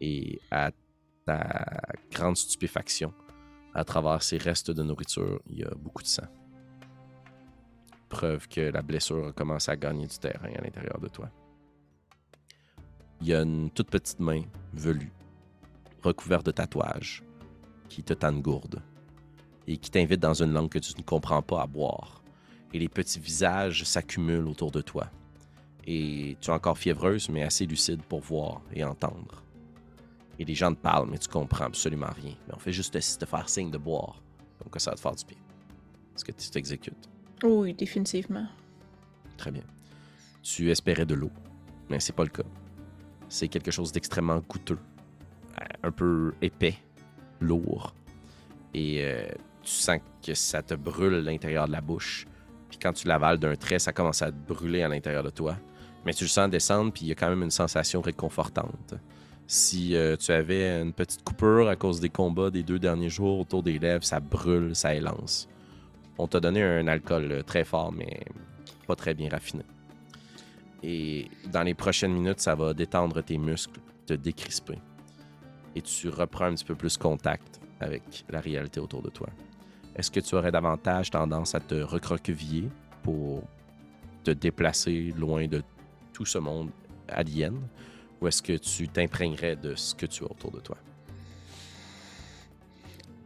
[0.00, 0.72] Et à
[1.24, 3.14] ta grande stupéfaction,
[3.74, 6.26] à travers ces restes de nourriture, il y a beaucoup de sang.
[8.08, 11.30] Preuve que la blessure a commencé à gagner du terrain à l'intérieur de toi.
[13.20, 15.12] Il y a une toute petite main velue,
[16.02, 17.22] recouverte de tatouages,
[17.88, 18.82] qui te gourde
[19.66, 22.22] et qui t'invite dans une langue que tu ne comprends pas à boire.
[22.72, 25.08] Et les petits visages s'accumulent autour de toi.
[25.86, 29.42] Et tu es encore fiévreuse, mais assez lucide pour voir et entendre.
[30.40, 32.32] Et les gens te parlent, mais tu comprends absolument rien.
[32.48, 34.22] Mais on fait juste te, faire signe de boire.
[34.64, 35.36] Donc ça va te faire du bien.
[36.16, 37.10] Est-ce que tu t'exécutes?
[37.44, 38.46] Oui, définitivement.
[39.36, 39.64] Très bien.
[40.42, 41.30] Tu espérais de l'eau,
[41.90, 42.48] mais c'est pas le cas.
[43.28, 44.78] C'est quelque chose d'extrêmement goûteux,
[45.60, 46.76] euh, un peu épais,
[47.40, 47.94] lourd.
[48.72, 49.28] Et euh,
[49.62, 52.26] tu sens que ça te brûle à l'intérieur de la bouche.
[52.70, 55.58] Puis quand tu l'avales d'un trait, ça commence à te brûler à l'intérieur de toi.
[56.06, 58.94] Mais tu le sens descendre, puis il y a quand même une sensation réconfortante.
[59.52, 63.40] Si euh, tu avais une petite coupure à cause des combats des deux derniers jours
[63.40, 65.48] autour des lèvres, ça brûle, ça élance.
[66.18, 68.20] On t'a donné un alcool euh, très fort, mais
[68.86, 69.64] pas très bien raffiné.
[70.84, 74.78] Et dans les prochaines minutes, ça va détendre tes muscles, te décrisper
[75.74, 79.30] et tu reprends un petit peu plus contact avec la réalité autour de toi.
[79.96, 82.68] Est-ce que tu aurais davantage tendance à te recroqueviller
[83.02, 83.42] pour
[84.22, 85.60] te déplacer loin de
[86.12, 86.70] tout ce monde
[87.08, 87.56] alien?
[88.20, 90.76] Ou est-ce que tu t'imprégnerais de ce que tu as autour de toi?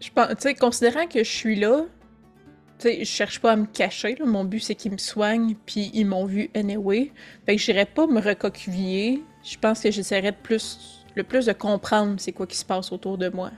[0.01, 1.83] Je pense, tu sais, considérant que je suis là,
[2.79, 4.17] tu sais, je cherche pas à me cacher.
[4.25, 7.13] Mon but, c'est qu'ils me soignent, puis ils m'ont vu anyway.
[7.47, 9.23] Fait que j'irais pas me recoqueviller.
[9.43, 12.93] Je pense que j'essaierais de plus le plus de comprendre c'est quoi qui se passe
[12.93, 13.51] autour de moi.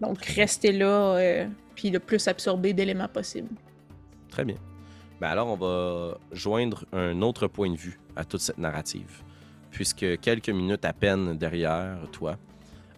[0.00, 3.50] Donc, rester là, euh, puis le plus absorber d'éléments possibles.
[4.30, 4.56] Très bien.
[5.20, 9.22] Ben alors, on va joindre un autre point de vue à toute cette narrative.
[9.70, 12.36] Puisque quelques minutes à peine derrière toi,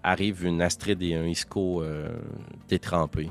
[0.03, 2.09] arrive une Astrid et un Isco euh,
[2.69, 3.31] détrempés.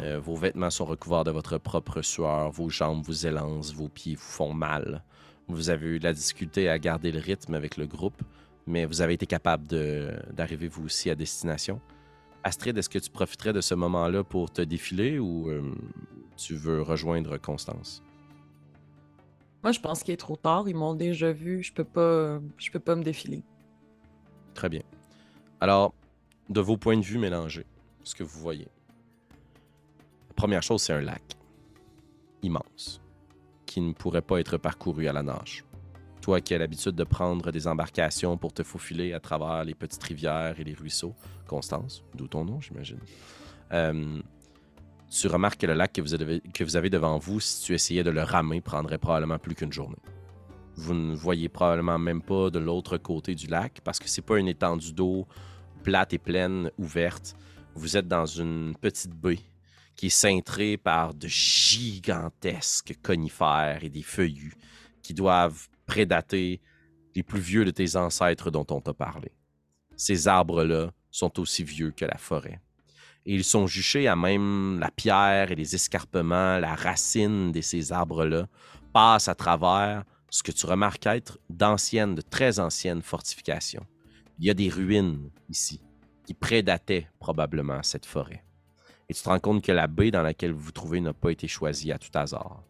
[0.00, 4.14] Euh, vos vêtements sont recouverts de votre propre sueur, vos jambes vous élancent, vos pieds
[4.14, 5.02] vous font mal.
[5.48, 8.22] Vous avez eu la difficulté à garder le rythme avec le groupe,
[8.66, 9.66] mais vous avez été capable
[10.32, 11.80] d'arriver vous aussi à destination.
[12.44, 15.62] Astrid, est-ce que tu profiterais de ce moment-là pour te défiler ou euh,
[16.36, 18.02] tu veux rejoindre Constance?
[19.62, 20.68] Moi, je pense qu'il est trop tard.
[20.68, 21.62] Ils m'ont déjà vu.
[21.62, 22.40] Je peux pas,
[22.72, 23.42] peux pas me défiler.
[24.54, 24.82] Très bien.
[25.60, 25.94] Alors,
[26.48, 27.66] de vos points de vue mélangés,
[28.04, 28.68] ce que vous voyez.
[30.28, 31.22] La première chose, c'est un lac
[32.42, 33.00] immense
[33.66, 35.64] qui ne pourrait pas être parcouru à la nage
[36.28, 40.02] toi qui as l'habitude de prendre des embarcations pour te faufiler à travers les petites
[40.02, 41.14] rivières et les ruisseaux,
[41.46, 42.98] Constance, d'où ton nom, j'imagine.
[43.72, 44.20] Euh,
[45.10, 46.14] tu remarques que le lac que vous,
[46.76, 50.02] avez, devant vous, si tu essayais de le ramer, prendrait probablement plus qu'une journée.
[50.76, 54.38] Vous ne voyez probablement même pas de l'autre côté du lac parce que c'est pas
[54.38, 55.26] une étendue d'eau
[55.82, 57.34] plate et pleine, ouverte.
[57.74, 59.40] Vous êtes dans une petite baie
[59.96, 64.54] qui est cintrée par de gigantesques conifères et des feuillus
[65.02, 66.60] qui doivent prédater
[67.16, 69.32] les plus vieux de tes ancêtres dont on t'a parlé.
[69.96, 72.60] Ces arbres-là sont aussi vieux que la forêt.
[73.28, 77.92] Et ils sont juchés à même la pierre et les escarpements, la racine de ces
[77.92, 78.46] arbres-là
[78.94, 83.84] passe à travers ce que tu remarques être d'anciennes, de très anciennes fortifications.
[84.38, 85.82] Il y a des ruines ici
[86.24, 88.42] qui prédataient probablement cette forêt.
[89.10, 91.30] Et tu te rends compte que la baie dans laquelle vous vous trouvez n'a pas
[91.30, 92.62] été choisie à tout hasard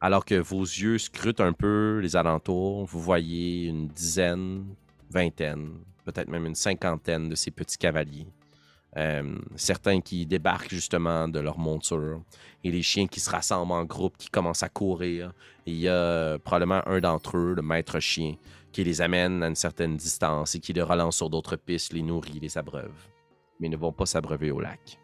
[0.00, 4.66] alors que vos yeux scrutent un peu les alentours, vous voyez une dizaine,
[5.10, 8.28] vingtaine, peut-être même une cinquantaine de ces petits cavaliers.
[8.96, 12.22] Euh, certains qui débarquent justement de leur monture
[12.64, 15.32] et les chiens qui se rassemblent en groupe, qui commencent à courir.
[15.66, 18.36] il y a probablement un d'entre eux, le maître chien,
[18.72, 22.02] qui les amène à une certaine distance et qui les relance sur d'autres pistes, les
[22.02, 22.94] nourrit, les abreuve.
[23.60, 24.98] Mais ils ne vont pas s'abreuver au lac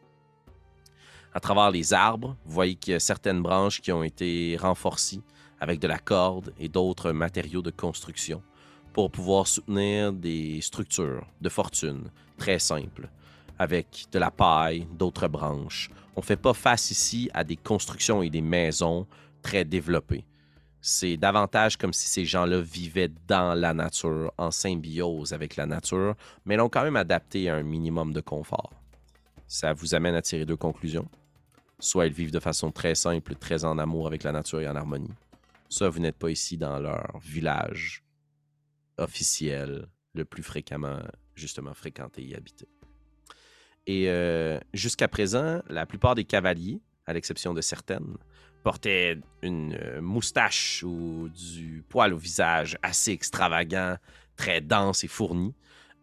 [1.35, 2.37] à travers les arbres.
[2.45, 5.23] Vous voyez qu'il y a certaines branches qui ont été renforcées
[5.61, 8.43] avec de la corde et d'autres matériaux de construction
[8.93, 13.09] pour pouvoir soutenir des structures de fortune très simples
[13.59, 15.91] avec de la paille, d'autres branches.
[16.17, 19.07] On ne fait pas face ici à des constructions et des maisons
[19.43, 20.25] très développées.
[20.81, 26.17] C'est davantage comme si ces gens-là vivaient dans la nature, en symbiose avec la nature,
[26.45, 28.73] mais l'ont quand même adapté à un minimum de confort.
[29.47, 31.09] Ça vous amène à tirer deux conclusions.
[31.79, 34.75] Soit ils vivent de façon très simple, très en amour avec la nature et en
[34.75, 35.15] harmonie.
[35.69, 38.03] Soit vous n'êtes pas ici dans leur village
[38.99, 40.99] officiel, le plus fréquemment,
[41.35, 42.69] justement, fréquenté et habité.
[43.87, 48.17] Et euh, jusqu'à présent, la plupart des cavaliers, à l'exception de certaines,
[48.63, 53.97] portaient une euh, moustache ou du poil au visage assez extravagant,
[54.37, 55.55] très dense et fourni.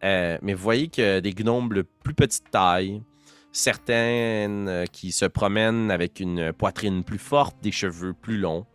[0.04, 3.02] Euh, mais vous voyez que des gnomes de plus petite taille,
[3.52, 8.66] certaines qui se promènent avec une poitrine plus forte, des cheveux plus longs,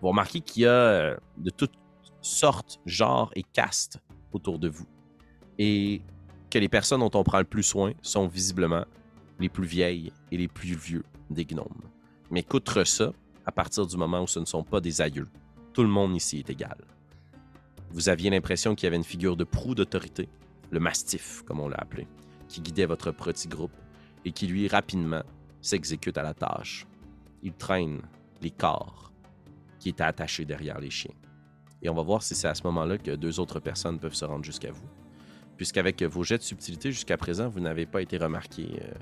[0.00, 1.78] vous remarquez qu'il y a de toutes
[2.22, 3.98] sortes, genres et castes
[4.32, 4.86] autour de vous.
[5.58, 6.02] Et
[6.52, 8.84] que les personnes dont on prend le plus soin sont visiblement
[9.40, 11.80] les plus vieilles et les plus vieux des gnomes.
[12.30, 13.10] Mais qu'outre ça,
[13.46, 15.28] à partir du moment où ce ne sont pas des aïeux,
[15.72, 16.76] tout le monde ici est égal.
[17.90, 20.28] Vous aviez l'impression qu'il y avait une figure de proue d'autorité,
[20.70, 22.06] le mastif, comme on l'a appelé,
[22.48, 23.72] qui guidait votre petit groupe
[24.26, 25.22] et qui, lui, rapidement,
[25.62, 26.86] s'exécute à la tâche.
[27.42, 28.02] Il traîne
[28.42, 29.10] les corps
[29.78, 31.14] qui étaient attachés derrière les chiens.
[31.80, 34.26] Et on va voir si c'est à ce moment-là que deux autres personnes peuvent se
[34.26, 35.01] rendre jusqu'à vous.
[35.56, 38.94] Puisqu'avec vos jets de subtilité jusqu'à présent, vous n'avez pas été remarqué, euh,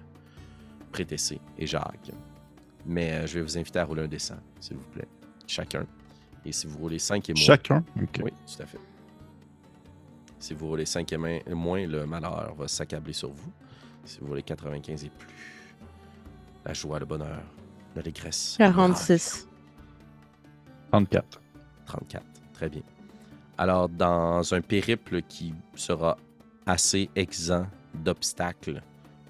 [0.92, 2.10] Prétessé et Jacques.
[2.86, 5.08] Mais euh, je vais vous inviter à rouler un dessin, s'il vous plaît.
[5.46, 5.86] Chacun.
[6.44, 7.42] Et si vous roulez 5 et moins.
[7.42, 7.84] Chacun?
[8.02, 8.20] Ok.
[8.24, 8.78] Oui, tout à fait.
[10.38, 13.52] Si vous roulez 5 et moins, le malheur va s'accabler sur vous.
[14.04, 15.76] Si vous roulez 95 et plus,
[16.64, 17.42] la joie, le bonheur,
[17.94, 18.56] l'allégresse.
[18.58, 19.46] le 46.
[20.90, 21.40] 34.
[21.86, 22.24] 34.
[22.54, 22.82] Très bien.
[23.58, 26.16] Alors, dans un périple qui sera
[26.70, 28.80] assez exempt d'obstacles,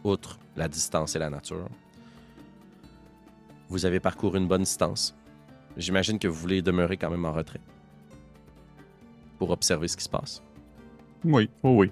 [0.04, 1.68] outre la distance et la nature,
[3.68, 5.16] vous avez parcouru une bonne distance.
[5.76, 7.60] J'imagine que vous voulez demeurer quand même en retrait
[9.38, 10.42] pour observer ce qui se passe.
[11.24, 11.90] Oui, oh oui.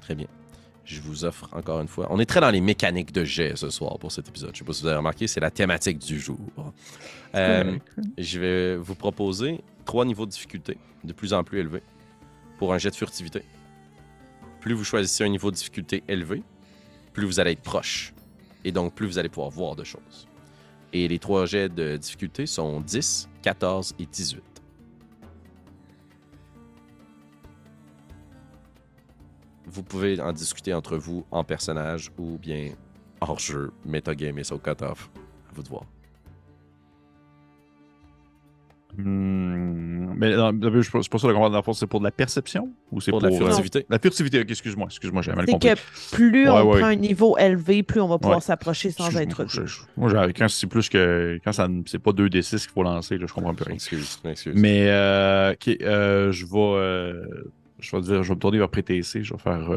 [0.00, 0.28] Très bien.
[0.84, 2.06] Je vous offre encore une fois.
[2.10, 4.50] On est très dans les mécaniques de jet ce soir pour cet épisode.
[4.52, 6.38] Je sais pas si vous avez remarqué, c'est la thématique du jour.
[7.34, 7.78] Euh,
[8.18, 11.82] je vais vous proposer trois niveaux de difficulté de plus en plus élevés
[12.58, 13.42] pour un jet de furtivité.
[14.64, 16.42] Plus vous choisissez un niveau de difficulté élevé,
[17.12, 18.14] plus vous allez être proche.
[18.64, 20.26] Et donc, plus vous allez pouvoir voir de choses.
[20.94, 24.42] Et les trois jets de difficulté sont 10, 14 et 18.
[29.66, 32.70] Vous pouvez en discuter entre vous en personnage ou bien
[33.20, 35.10] hors jeu, metagame et so cut-off.
[35.50, 35.84] À vous de voir.
[38.96, 41.52] Hmm, mais non, je suis pas je suis pas sûr de comprendre.
[41.52, 43.86] Dans le fond, c'est pour de la perception ou c'est Pour pour, la euh, furtivité.
[43.88, 44.40] la furtivité.
[44.40, 45.70] excuse-moi, excuse-moi, j'avais mal C'est compris.
[45.70, 46.78] que plus Ouais, on ouais.
[46.80, 48.42] prend un niveau élevé, plus on va pouvoir Ouais.
[48.44, 49.62] s'approcher sans être je-
[49.96, 51.38] Moi, j'ai- quand c'est plus que.
[51.44, 53.74] Quand ça, c'est pas 2d6 qu'il faut lancer, là, je comprends plus rien.
[53.74, 54.54] Excuse, excuse.
[54.56, 56.50] Mais, euh, ok, euh, je vais.
[56.58, 57.24] euh,
[57.80, 59.68] je vais dire, je vais me tourner vers PTC, je vais faire.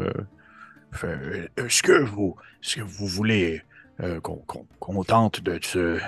[0.92, 1.18] faire,
[1.56, 2.36] est-ce que vous.
[2.62, 3.62] Est-ce que vous voulez
[4.00, 5.98] euh, qu'on qu'on- qu'on tente de se,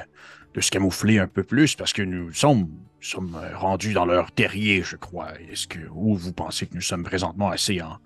[0.54, 2.68] de se camoufler un peu plus parce que nous sommes,
[3.00, 5.28] sommes euh, rendus dans leur terrier, je crois.
[5.50, 5.78] Est-ce que.
[5.94, 7.98] Ou vous pensez que nous sommes présentement assez en.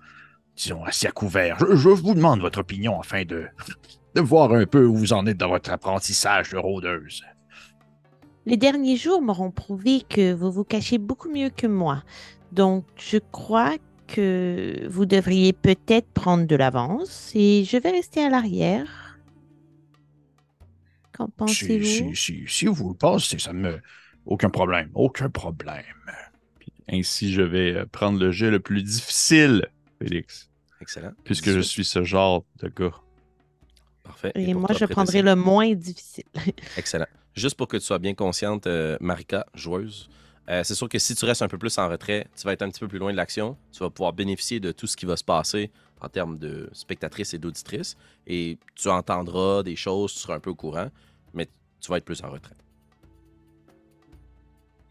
[0.55, 1.57] disons, assez à couvert?
[1.59, 3.45] Je, je vous demande votre opinion afin de.
[4.15, 7.23] de voir un peu où vous en êtes dans votre apprentissage de rôdeuse.
[8.45, 12.03] Les derniers jours m'auront prouvé que vous vous cachez beaucoup mieux que moi.
[12.51, 13.73] Donc, je crois
[14.07, 19.04] que vous devriez peut-être prendre de l'avance et je vais rester à l'arrière.
[21.15, 21.83] Qu'en Si, pensez-vous?
[21.83, 23.81] si, si, si vous le passez, ça me.
[24.25, 24.89] Aucun problème.
[24.93, 25.83] Aucun problème.
[26.59, 29.67] Puis ainsi, je vais euh, prendre le jet le plus difficile,
[30.01, 30.49] Félix.
[30.81, 31.13] Excellent.
[31.23, 31.63] Puisque je 18.
[31.63, 32.93] suis ce genre de gars.
[34.03, 34.35] Parfait.
[34.35, 36.25] Et moi, je prendrai le moins difficile.
[36.75, 37.07] Excellent.
[37.33, 40.09] Juste pour que tu sois bien consciente, euh, Marika, joueuse,
[40.49, 42.61] euh, c'est sûr que si tu restes un peu plus en retrait, tu vas être
[42.61, 43.57] un petit peu plus loin de l'action.
[43.71, 47.33] Tu vas pouvoir bénéficier de tout ce qui va se passer en termes de spectatrices
[47.33, 47.97] et d'auditrices.
[48.27, 50.89] Et tu entendras des choses, tu seras un peu au courant,
[51.33, 51.47] mais
[51.79, 52.55] tu vas être plus en retrait.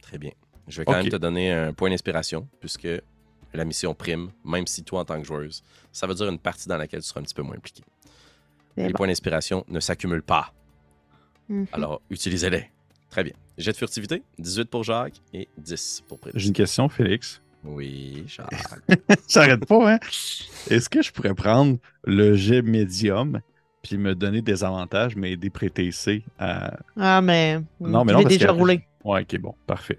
[0.02, 0.32] Très bien.
[0.68, 2.88] Je vais quand même te donner un point d'inspiration, puisque
[3.52, 5.62] la mission prime, même si toi, en tant que joueuse,
[5.92, 7.82] ça veut dire une partie dans laquelle tu seras un petit peu moins impliqué.
[8.76, 8.92] Les bon.
[8.92, 10.52] points d'inspiration ne s'accumulent pas.
[11.48, 11.66] Mhm.
[11.72, 12.70] Alors, utilisez-les.
[13.10, 13.34] Très bien.
[13.58, 16.38] Jet de furtivité, 18 pour Jacques et 10 pour Prédis.
[16.40, 17.40] J'ai une question, Félix.
[17.64, 18.52] Oui, Jacques.
[19.26, 19.98] Ça arrête pas, hein?
[20.70, 23.40] Est-ce que je pourrais prendre le jet médium
[23.82, 26.76] puis me donner des avantages, mais aider PTC à.
[26.98, 27.60] Ah, mais.
[27.80, 28.84] Non, mais je non, l'ai parce déjà que- roulé.
[29.04, 29.98] Ouais, ok, bon, parfait.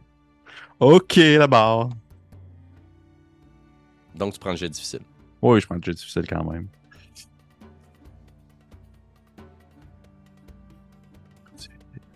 [0.80, 1.90] Ok, là-bas.
[4.16, 5.02] Donc, tu prends le jet difficile.
[5.42, 6.68] Oui, je prends le jet difficile quand même.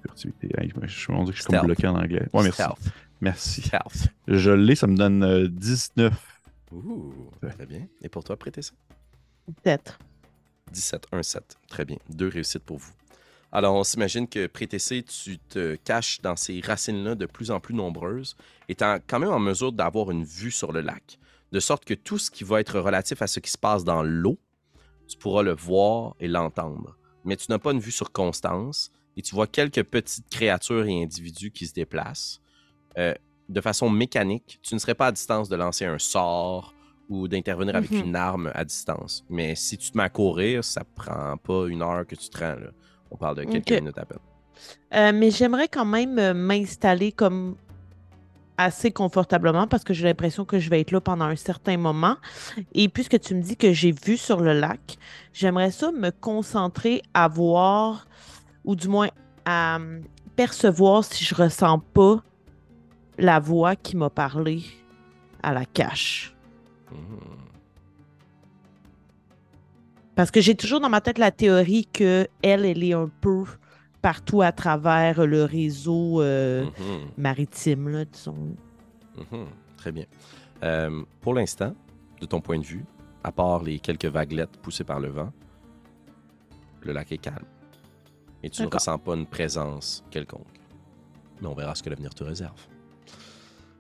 [0.02, 0.50] Furtivité.
[0.58, 2.28] Je dis que je suis comme bloqué en anglais.
[2.34, 2.62] Ouais, merci.
[2.62, 2.94] Stealth.
[3.22, 3.70] Merci.
[4.28, 6.14] Je l'ai, ça me donne euh, 19.
[6.72, 7.88] Ouh, très bien.
[8.02, 8.74] Et pour toi, prêtez ça?
[9.46, 10.00] Peut-être.
[10.72, 11.58] 17, 1, 7.
[11.68, 11.98] Très bien.
[12.10, 12.92] Deux réussites pour vous.
[13.52, 17.74] Alors, on s'imagine que Prétessé, tu te caches dans ces racines-là de plus en plus
[17.74, 21.18] nombreuses, étant quand même en mesure d'avoir une vue sur le lac.
[21.52, 24.04] De sorte que tout ce qui va être relatif à ce qui se passe dans
[24.04, 24.38] l'eau,
[25.08, 26.96] tu pourras le voir et l'entendre.
[27.26, 31.02] Mais tu n'as pas une vue sur Constance et tu vois quelques petites créatures et
[31.02, 32.40] individus qui se déplacent.
[32.98, 33.14] Euh,
[33.48, 36.74] de façon mécanique, tu ne serais pas à distance de lancer un sort
[37.10, 38.06] ou d'intervenir avec Mhm.
[38.06, 39.26] une arme à distance.
[39.30, 42.38] Mais si tu te mets à courir, ça prend pas une heure que tu te
[42.38, 42.60] rends.
[42.60, 42.70] là.
[43.10, 44.20] On parle de quelques minutes à peine.
[44.94, 47.56] Euh, mais j'aimerais quand même euh, m'installer comme
[48.58, 52.18] assez confortablement parce que j'ai l'impression que je vais être là pendant un certain moment.
[52.74, 54.98] Et puisque tu me dis que j'ai vu sur le lac,
[55.34, 58.06] j'aimerais ça me concentrer à voir,
[58.66, 59.08] ou du moins
[59.46, 60.02] à hum,
[60.36, 62.22] percevoir si je ressens pas
[63.20, 64.64] la voix qui m'a parlé
[65.44, 66.36] à la cache.
[70.16, 73.44] Parce que j'ai toujours dans ma tête la théorie que elle, elle est un peu
[74.02, 77.08] partout à travers le réseau euh, Mhm.
[77.18, 78.56] maritime, là, disons.
[79.18, 79.46] Mhm.
[79.78, 80.06] Très bien.
[80.64, 81.74] Euh, pour l'instant,
[82.20, 82.84] de ton point de vue,
[83.24, 85.32] à part les quelques vaguelettes poussées par le vent,
[86.82, 87.46] le lac est calme.
[88.44, 90.48] Et tu ne ressens pas une présence quelconque.
[91.42, 92.60] Mais on verra ce que l'avenir te réserve.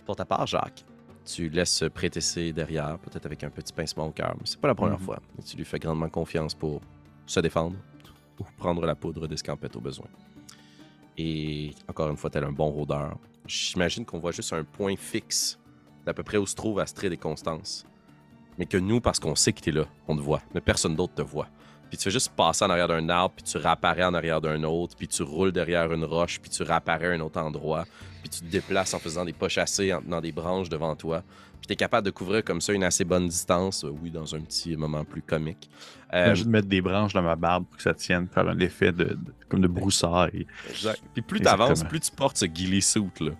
[0.09, 0.83] Pour ta part, Jacques,
[1.23, 4.73] tu laisses Prétessé derrière, peut-être avec un petit pincement au cœur, mais c'est pas la
[4.73, 5.05] première Mhm.
[5.05, 5.19] fois.
[5.37, 6.81] Et tu lui fais grandement confiance pour
[7.27, 7.75] se défendre
[8.39, 10.07] ou prendre la poudre d'escampette au besoin.
[11.15, 15.59] Et encore une fois, tel un bon rôdeur, j'imagine qu'on voit juste un point fixe
[16.07, 17.85] d'à peu près où se trouve Astrid et Constance.
[18.57, 20.41] Mais que nous, parce qu'on sait que t'es là, on te voit.
[20.55, 21.49] Mais personne d'autre te voit.
[21.89, 24.61] Puis tu fais juste passer en arrière d'un arbre, puis tu réapparais en arrière d'un
[24.63, 27.85] autre, puis tu roules derrière une roche, puis tu réapparais à un autre endroit,
[28.21, 31.23] puis tu te déplaces en faisant des pas chassés en tenant des branches devant toi.
[31.59, 34.33] Puis tu es capable de couvrir comme ça une assez bonne distance, euh, oui, dans
[34.33, 35.69] un petit moment plus comique.
[36.13, 38.91] Euh, Imagine mettre des branches dans ma barbe pour que ça tienne, faire un effet
[38.93, 39.17] de, de-
[39.49, 40.45] comme de broussailles.
[40.69, 41.01] exact.
[41.13, 43.31] Puis plus tu avances, plus tu portes ce ghillie suit, là.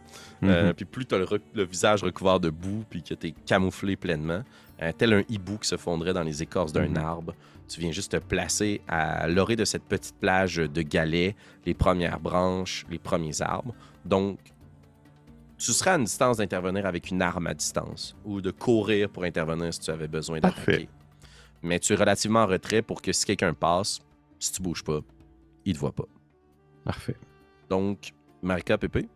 [0.43, 1.19] Euh, puis plus tu as
[1.53, 4.43] le visage recouvert de boue, puis que tu es camouflé pleinement,
[4.81, 6.97] euh, tel un hibou qui se fondrait dans les écorces d'un Mhm.
[6.97, 7.33] arbre,
[7.69, 12.19] tu viens juste te placer à l'orée de cette petite plage de galets, les premières
[12.19, 13.75] branches, les premiers arbres.
[14.05, 14.39] Donc,
[15.57, 19.23] tu seras à une distance d'intervenir avec une arme à distance ou de courir pour
[19.23, 20.89] intervenir si tu avais besoin d'attaquer.
[21.61, 23.99] Mais tu es relativement en retrait pour que si quelqu'un passe,
[24.39, 25.01] si tu bouges pas,
[25.65, 26.07] il te voit pas.
[26.85, 27.17] Parfait.
[27.69, 29.07] Donc, Marika Pépé,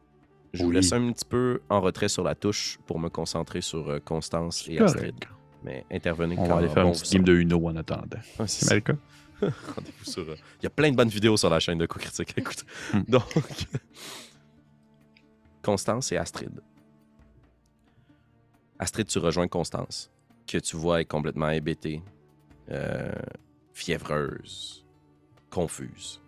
[0.53, 3.89] je vous laisse un petit peu en retrait sur la touche pour me concentrer sur
[3.89, 5.27] euh, Constance et Correct.
[5.63, 7.37] Mais intervenez On quand va aller faire bon une vous petite game semble.
[7.37, 8.17] de Uno en attendant.
[8.39, 8.83] Ah, c'est?
[9.41, 10.29] Rendez-vous sur.
[10.29, 12.33] euh, Il y a plein de bonnes vidéos sur la chaîne de Co-Critique.
[12.37, 12.65] Écoute.
[12.93, 13.01] Hmm.
[13.07, 13.23] Donc,
[15.61, 16.61] Constance et Astrid.
[18.79, 20.11] Astrid, tu rejoins Constance,
[20.47, 22.01] que tu vois est complètement hébétée,
[22.69, 23.11] euh,
[23.73, 24.85] fiévreuse,
[25.49, 26.21] confuse.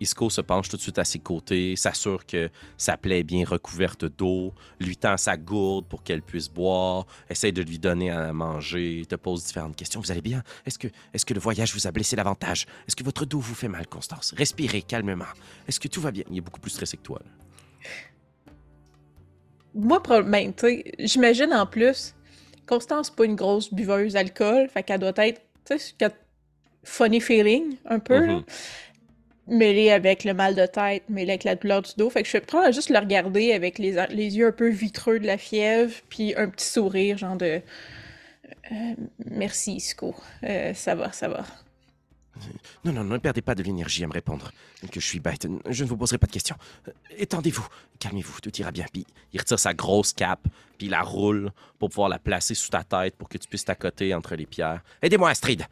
[0.00, 3.44] Isco se penche tout de suite à ses côtés, s'assure que sa plaie est bien
[3.44, 8.32] recouverte d'eau, lui tend sa gourde pour qu'elle puisse boire, essaie de lui donner à
[8.32, 10.00] manger, te pose différentes questions.
[10.00, 10.42] Vous allez bien?
[10.66, 12.66] Est-ce que, est-ce que le voyage vous a blessé davantage?
[12.86, 14.34] Est-ce que votre dos vous fait mal, Constance?
[14.36, 15.24] Respirez calmement.
[15.66, 16.24] Est-ce que tout va bien?
[16.30, 17.20] Il est beaucoup plus stressé que toi.
[17.24, 17.30] là.
[19.74, 22.14] Moi, ben, tu sais, j'imagine en plus,
[22.66, 25.94] Constance, pas une grosse buveuse d'alcool, fait qu'elle doit être, tu sais,
[26.84, 28.40] funny feeling, un peu, là.
[29.48, 32.10] Mêlé avec le mal de tête, mêlé avec la douleur du dos.
[32.10, 35.18] Fait que je suis à juste le regarder avec les, les yeux un peu vitreux
[35.18, 37.62] de la fièvre, puis un petit sourire, genre de
[38.72, 38.94] euh,
[39.30, 40.14] merci, Isco.
[40.44, 41.44] Euh, ça va, ça va.
[42.84, 44.52] Non, non, ne perdez pas de l'énergie à me répondre.
[44.92, 45.46] Que je suis bête.
[45.68, 46.56] Je ne vous poserai pas de questions.
[46.86, 47.66] Euh, Étendez-vous.
[47.98, 48.86] Calmez-vous, tout ira bien.
[48.92, 50.46] Puis il retire sa grosse cape,
[50.76, 53.64] puis il la roule pour pouvoir la placer sous ta tête pour que tu puisses
[53.64, 54.82] t'accoter entre les pierres.
[55.02, 55.64] Aidez-moi, Astrid!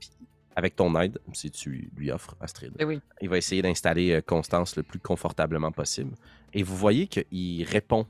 [0.00, 0.10] Puis,
[0.56, 3.00] avec ton aide, si tu lui offres, Astrid, Eh oui.
[3.20, 6.14] il va essayer d'installer euh, Constance le plus confortablement possible.
[6.52, 8.06] Et vous voyez qu'il répond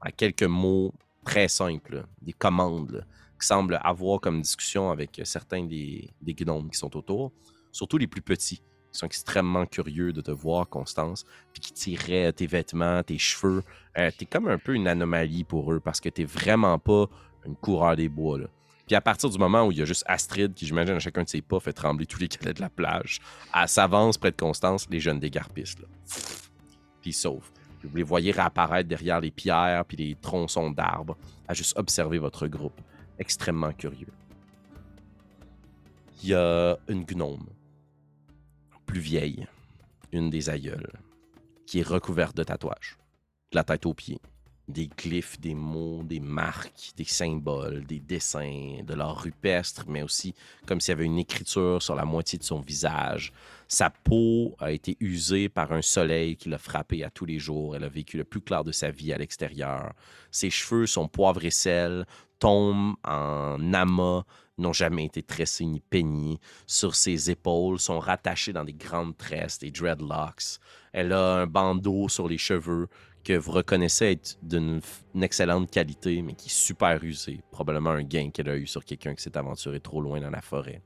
[0.00, 0.92] à quelques mots
[1.24, 3.00] très simples, des commandes là,
[3.40, 7.32] qui semblent avoir comme discussion avec certains des, des gnomes qui sont autour,
[7.72, 12.32] surtout les plus petits, qui sont extrêmement curieux de te voir, Constance, puis qui tireraient
[12.32, 13.62] tes vêtements, tes cheveux.
[13.98, 17.06] Euh, t'es comme un peu une anomalie pour eux parce que t'es vraiment pas
[17.44, 18.38] une coureur des bois.
[18.38, 18.46] Là.
[18.86, 21.24] Puis à partir du moment où il y a juste Astrid, qui j'imagine à chacun
[21.24, 23.20] de ses pas fait trembler tous les galets de la plage,
[23.54, 25.78] elle s'avance près de Constance, les jeunes dégarpissent.
[25.78, 25.86] Là.
[27.00, 31.16] Puis ils vous les voyez réapparaître derrière les pierres puis les tronçons d'arbres,
[31.48, 32.80] à juste observer votre groupe.
[33.18, 34.12] Extrêmement curieux.
[36.22, 37.46] Il y a une gnome,
[38.86, 39.46] plus vieille,
[40.12, 40.92] une des aïeules,
[41.66, 42.96] qui est recouverte de tatouages,
[43.52, 44.20] de la tête aux pieds.
[44.68, 50.34] Des glyphes, des mots, des marques, des symboles, des dessins, de l'art rupestre, mais aussi
[50.66, 53.32] comme s'il y avait une écriture sur la moitié de son visage.
[53.68, 57.76] Sa peau a été usée par un soleil qui l'a frappé à tous les jours.
[57.76, 59.92] Elle a vécu le plus clair de sa vie à l'extérieur.
[60.30, 62.06] Ses cheveux sont poivre et sel,
[62.38, 64.24] tombent en amas,
[64.58, 66.38] n'ont jamais été tressés ni peignés.
[66.66, 70.58] Sur ses épaules sont rattachés dans des grandes tresses, des dreadlocks.
[70.92, 72.88] Elle a un bandeau sur les cheveux
[73.26, 74.80] que vous reconnaissez être d'une
[75.20, 77.40] excellente qualité, mais qui est super usé.
[77.50, 80.40] Probablement un gain qu'elle a eu sur quelqu'un qui s'est aventuré trop loin dans la
[80.40, 80.80] forêt.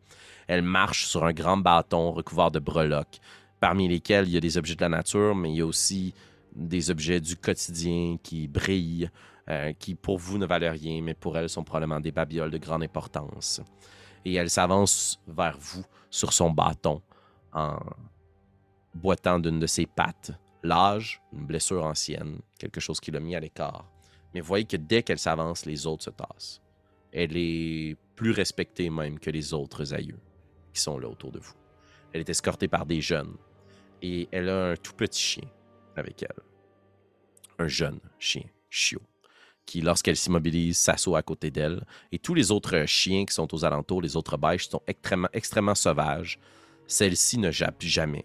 [0.48, 3.20] Elle marche sur un grand bâton recouvert de breloques,
[3.60, 6.14] parmi lesquels il y a des objets de la nature, mais il y a aussi
[6.56, 9.10] des objets du quotidien qui brillent,
[9.50, 12.58] euh, qui pour vous ne valent rien, mais pour elle sont probablement des babioles de
[12.58, 13.60] grande importance.
[14.24, 17.02] Et elle s'avance vers vous sur son bâton
[17.52, 17.78] en
[18.94, 20.32] boitant d'une de ses pattes.
[20.62, 23.90] L'âge, une blessure ancienne, quelque chose qui l'a mis à l'écart.
[24.34, 26.60] Mais voyez que dès qu'elle s'avance, les autres se tassent.
[27.12, 30.20] Elle est plus respectée même que les autres aïeux
[30.72, 31.54] qui sont là autour de vous.
[32.12, 33.36] Elle est escortée par des jeunes
[34.02, 35.48] et elle a un tout petit chien
[35.96, 36.42] avec elle.
[37.58, 39.02] Un jeune chien, chiot,
[39.66, 41.84] qui, lorsqu'elle s'immobilise, s'assoit à côté d'elle.
[42.12, 45.74] Et tous les autres chiens qui sont aux alentours, les autres bêches, sont extrêmement, extrêmement
[45.74, 46.38] sauvages.
[46.86, 48.24] Celle-ci ne jappe jamais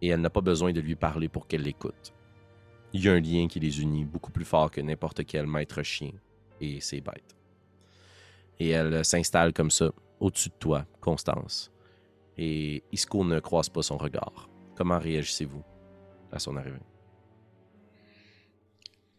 [0.00, 2.12] et elle n'a pas besoin de lui parler pour qu'elle l'écoute.
[2.92, 5.82] Il y a un lien qui les unit beaucoup plus fort que n'importe quel maître
[5.82, 6.12] chien
[6.60, 7.36] et ses bêtes.
[8.58, 9.90] Et elle s'installe comme ça,
[10.20, 11.70] au-dessus de toi, Constance.
[12.36, 14.48] Et Isco ne croise pas son regard.
[14.74, 15.62] Comment réagissez-vous
[16.32, 16.78] à son arrivée?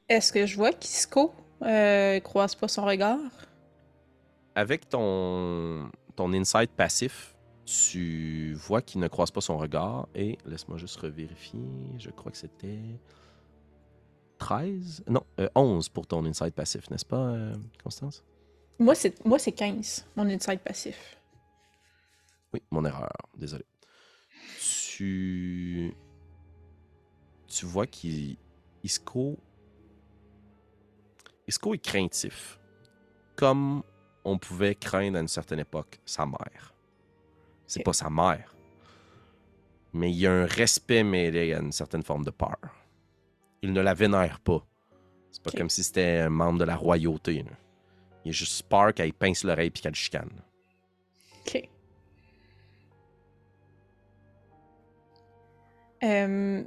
[0.07, 3.19] Est-ce que je vois qu'Isco euh, croise pas son regard?
[4.55, 7.35] Avec ton, ton insight passif,
[7.69, 11.61] tu vois qu'il ne croise pas son regard et laisse-moi juste revérifier.
[11.99, 12.79] Je crois que c'était
[14.39, 17.53] 13 Non, euh, 11 pour ton insight passif, n'est-ce pas, euh,
[17.83, 18.23] Constance?
[18.79, 21.17] Moi, c'est moi c'est 15, mon inside passif.
[22.53, 23.65] Oui, mon erreur, désolé.
[24.59, 25.93] Tu.
[27.47, 28.37] Tu vois qu'il.
[28.83, 29.37] Isco.
[31.47, 32.59] Isco est craintif.
[33.35, 33.83] Comme
[34.23, 36.73] on pouvait craindre à une certaine époque sa mère.
[37.69, 38.55] C'est pas sa mère.
[39.93, 42.57] Mais il y a un respect mêlé à une certaine forme de peur.
[43.61, 44.65] Il ne la vénère pas.
[45.31, 47.43] C'est pas comme si c'était un membre de la royauté.
[47.43, 47.51] là.
[48.25, 50.31] Il a juste peur qu'elle pince l'oreille puis qu'elle chicane.
[51.45, 51.69] Ok.
[56.03, 56.63] Euh,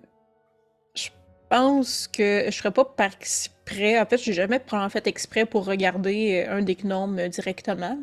[0.94, 1.09] je
[1.48, 4.00] pense que je ferais pas par exprès.
[4.00, 7.98] En fait, j'ai jamais probablement fait exprès pour regarder euh, un des gnomes euh, directement.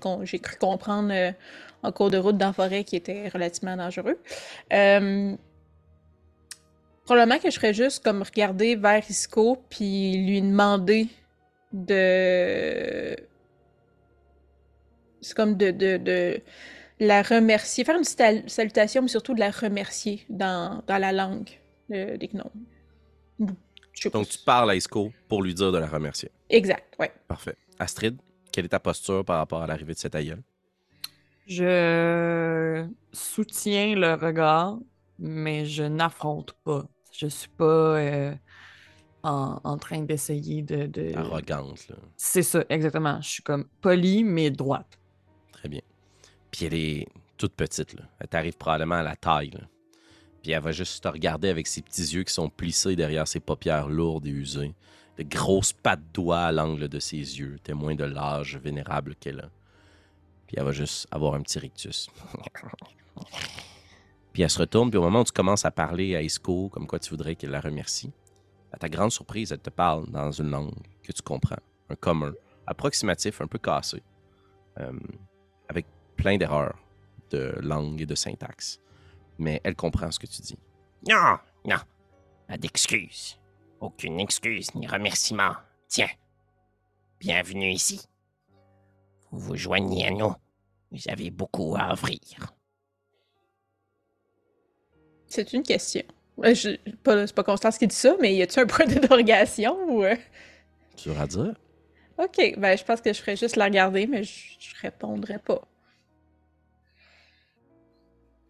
[0.00, 1.32] con- j'ai cru comprendre euh,
[1.82, 4.18] en cours de route dans la forêt qui était relativement dangereux.
[4.72, 5.36] Euh,
[7.04, 11.08] probablement que je ferais juste comme regarder vers Isco puis lui demander
[11.72, 13.16] de.
[15.20, 16.40] C'est comme de, de, de
[17.00, 21.50] la remercier, faire une petite salutation, mais surtout de la remercier dans, dans la langue
[21.92, 22.50] euh, des gnomes.
[24.12, 26.30] Donc, tu parles à Isco pour lui dire de la remercier.
[26.50, 27.12] Exact, ouais.
[27.26, 27.56] Parfait.
[27.78, 28.16] Astrid,
[28.52, 30.40] quelle est ta posture par rapport à l'arrivée de cet aïeul?
[31.48, 34.78] Je soutiens le regard,
[35.18, 36.84] mais je n'affronte pas.
[37.10, 37.64] Je suis pas
[37.98, 38.34] euh,
[39.22, 40.86] en, en train d'essayer de.
[40.86, 41.96] de- Arrogante, là.
[42.16, 43.20] C'est ça, exactement.
[43.22, 44.98] Je suis comme polie, mais droite.
[45.52, 45.80] Très bien.
[46.50, 47.06] Puis elle est
[47.38, 48.02] toute petite, là.
[48.20, 49.60] Elle t'arrive probablement à la taille, là.
[50.42, 53.40] Puis elle va juste te regarder avec ses petits yeux qui sont plissés derrière ses
[53.40, 54.74] paupières lourdes et usées.
[55.16, 59.50] De grosses pattes doigts à l'angle de ses yeux, témoin de l'âge vénérable qu'elle a.
[60.48, 62.08] Puis elle va juste avoir un petit rictus.
[64.32, 66.86] puis elle se retourne, puis au moment où tu commences à parler à Isco, comme
[66.86, 68.10] quoi tu voudrais qu'elle la remercie,
[68.72, 70.72] à ta grande surprise, elle te parle dans une langue
[71.02, 71.58] que tu comprends,
[71.90, 72.32] un commun,
[72.66, 74.02] approximatif, un peu cassé,
[74.80, 74.98] euh,
[75.68, 75.84] avec
[76.16, 76.78] plein d'erreurs
[77.30, 78.80] de langue et de syntaxe.
[79.38, 80.58] Mais elle comprend ce que tu dis.
[81.06, 81.36] Non,
[81.66, 81.76] non.
[82.48, 83.38] Pas d'excuses.
[83.80, 85.52] Aucune excuse ni remerciement.
[85.88, 86.08] Tiens.
[87.20, 88.00] Bienvenue ici.
[89.30, 90.32] Vous vous joignez à nous.
[90.90, 92.54] Vous avez beaucoup à offrir.
[95.26, 96.02] C'est une question.
[96.40, 96.54] Pas-
[97.26, 100.04] C'est pas Constance qui dit ça, mais y a-tu un point d'interrogation ou.
[100.04, 100.16] euh?
[100.96, 101.54] Tu à dire?
[102.18, 105.60] Ok, ben je pense que je ferais juste la regarder, mais je, je répondrais pas.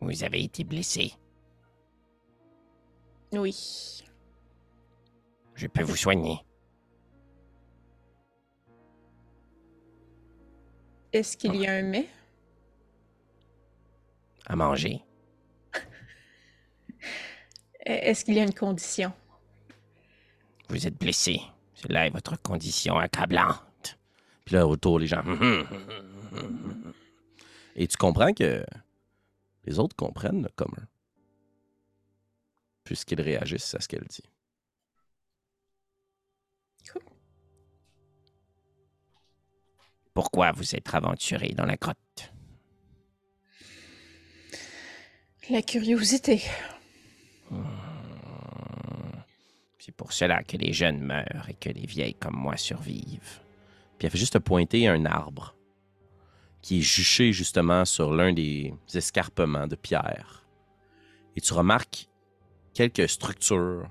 [0.01, 1.13] Vous avez été blessé.
[3.33, 4.03] Oui.
[5.55, 6.39] Je peux vous soigner.
[11.13, 12.09] Est-ce qu'il y a un mais?
[14.47, 15.03] À manger.
[17.89, 19.13] Euh, Est-ce qu'il y a une condition?
[20.69, 21.41] Vous êtes blessé.
[21.75, 23.99] Cela est votre condition accablante.
[24.45, 25.23] Puis là, autour, les gens.
[27.77, 28.63] Et tu comprends que
[29.65, 30.87] les autres comprennent le commun.
[32.85, 34.25] Puisqu'ils réagissent à ce qu'elle dit.
[40.19, 42.33] Pourquoi vous êtes aventuré dans la grotte?
[45.49, 46.43] La curiosité.
[49.79, 53.39] C'est pour cela que les jeunes meurent et que les vieilles comme moi survivent.
[53.97, 55.55] Puis elle fait juste te pointer un arbre
[56.63, 60.49] qui est juché justement sur l'un des escarpements de pierre.
[61.37, 62.09] Et tu remarques
[62.75, 63.89] quelques structures,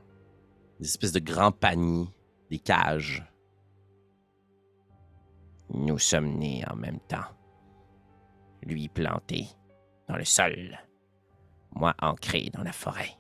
[0.82, 2.10] des espèces de grands paniers,
[2.50, 3.24] des cages.
[5.70, 7.26] Nous sommes nés en même temps.
[8.64, 9.46] Lui planté
[10.08, 10.78] dans le sol,
[11.72, 13.18] moi ancré dans la forêt.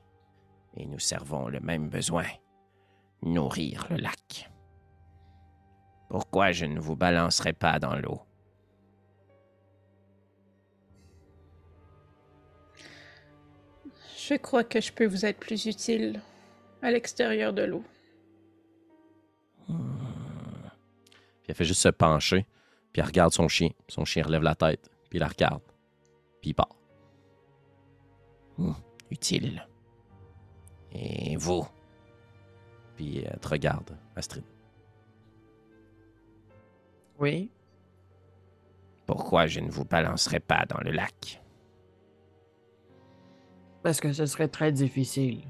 [0.75, 2.25] Et nous servons le même besoin,
[3.21, 4.49] nourrir le lac.
[6.09, 8.21] Pourquoi je ne vous balancerai pas dans l'eau?
[14.17, 16.21] Je crois que je peux vous être plus utile
[16.81, 17.83] à l'extérieur de l'eau.
[21.57, 22.45] Fait juste se pencher,
[22.93, 23.69] puis elle regarde son chien.
[23.87, 25.61] Son chien relève la tête, puis il la regarde.
[26.41, 26.75] Puis il part.
[28.57, 28.73] Hmm,
[29.11, 29.67] utile.
[30.91, 31.67] Et vous?
[32.95, 34.43] Puis elle te regarde, Astrid.
[37.19, 37.51] Oui.
[39.05, 41.41] Pourquoi je ne vous balancerai pas dans le lac?
[43.81, 45.41] Parce que ce serait très difficile.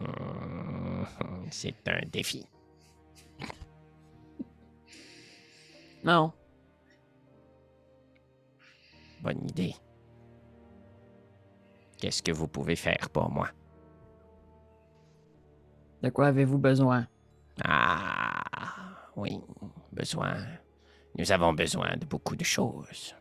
[0.00, 1.04] Hmm,
[1.50, 2.46] C'est un défi.
[6.04, 6.32] Non.
[9.22, 9.74] Bonne idée.
[11.98, 13.50] Qu'est-ce que vous pouvez faire pour moi?
[16.02, 17.06] De quoi avez-vous besoin?
[17.62, 18.42] Ah,
[19.16, 19.38] oui,
[19.92, 20.36] besoin.
[21.18, 23.14] Nous avons besoin de beaucoup de choses.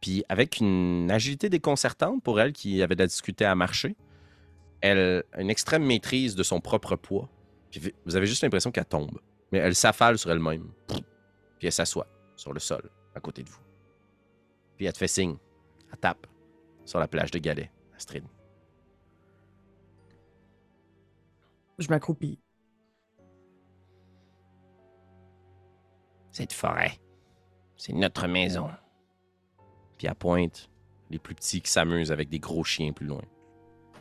[0.00, 3.96] Puis avec une agilité déconcertante pour elle qui avait de la difficulté à marcher,
[4.80, 7.28] elle a une extrême maîtrise de son propre poids.
[7.70, 9.20] Puis vous avez juste l'impression qu'elle tombe.
[9.52, 10.72] Mais elle s'affale sur elle-même.
[11.58, 13.62] Puis elle s'assoit sur le sol à côté de vous.
[14.76, 15.36] Puis elle te fait signe.
[15.90, 16.26] Elle tape
[16.84, 18.24] sur la plage de galets, Astrid.
[21.78, 22.38] Je m'accroupis.
[26.30, 27.00] Cette forêt,
[27.76, 28.70] c'est notre maison.
[29.96, 30.70] Puis elle pointe
[31.10, 33.22] les plus petits qui s'amusent avec des gros chiens plus loin.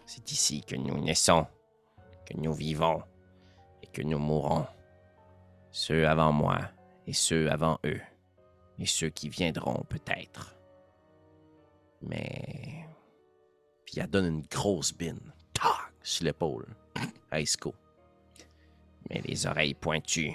[0.06, 1.48] C'est ici que nous naissons,
[2.26, 3.02] que nous vivons
[3.82, 4.66] et que nous mourrons.
[5.72, 6.60] Ceux avant moi
[7.08, 8.02] et ceux avant eux,
[8.80, 10.56] et ceux qui viendront peut-être.
[12.02, 12.88] Mais
[13.86, 15.34] Puis elle donne une grosse bine.
[15.54, 15.72] Tac!
[16.02, 16.68] Sur l'épaule.
[17.32, 17.74] À Isco.
[19.10, 20.34] mais les oreilles pointues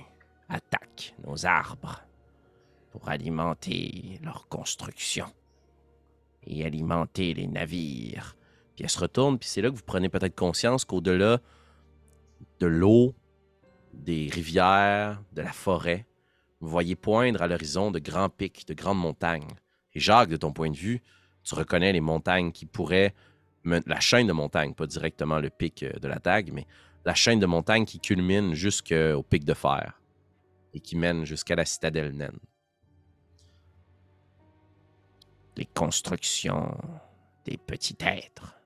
[0.48, 2.02] attaquent nos arbres
[2.90, 5.26] pour alimenter leur construction
[6.46, 8.36] et alimenter les navires.
[8.74, 11.38] Puis elle se retourne, puis c'est là que vous prenez peut-être conscience qu'au-delà
[12.58, 13.14] de l'eau,
[13.92, 16.06] des rivières, de la forêt,
[16.60, 19.48] vous voyez poindre à l'horizon de grands pics, de grandes montagnes.
[19.94, 21.02] Et Jacques, de ton point de vue,
[21.42, 23.14] tu reconnais les montagnes qui pourraient,
[23.64, 26.66] la chaîne de montagnes, pas directement le pic euh, de la dague, mais
[27.04, 30.00] la chaîne de montagnes qui culmine jusqu'au pic de fer
[30.72, 32.38] et qui mène jusqu'à la citadelle naine.
[35.60, 36.74] les constructions
[37.44, 38.56] des petits êtres.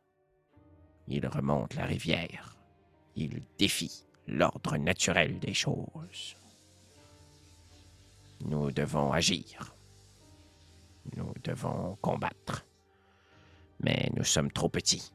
[1.09, 2.57] Ils remontent la rivière.
[3.17, 6.37] Ils défient l'ordre naturel des choses.
[8.45, 9.75] Nous devons agir.
[11.17, 12.67] Nous devons combattre.
[13.81, 15.13] Mais nous sommes trop petits.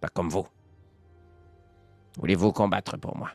[0.00, 0.46] Pas comme vous.
[2.18, 3.30] Voulez-vous combattre pour moi?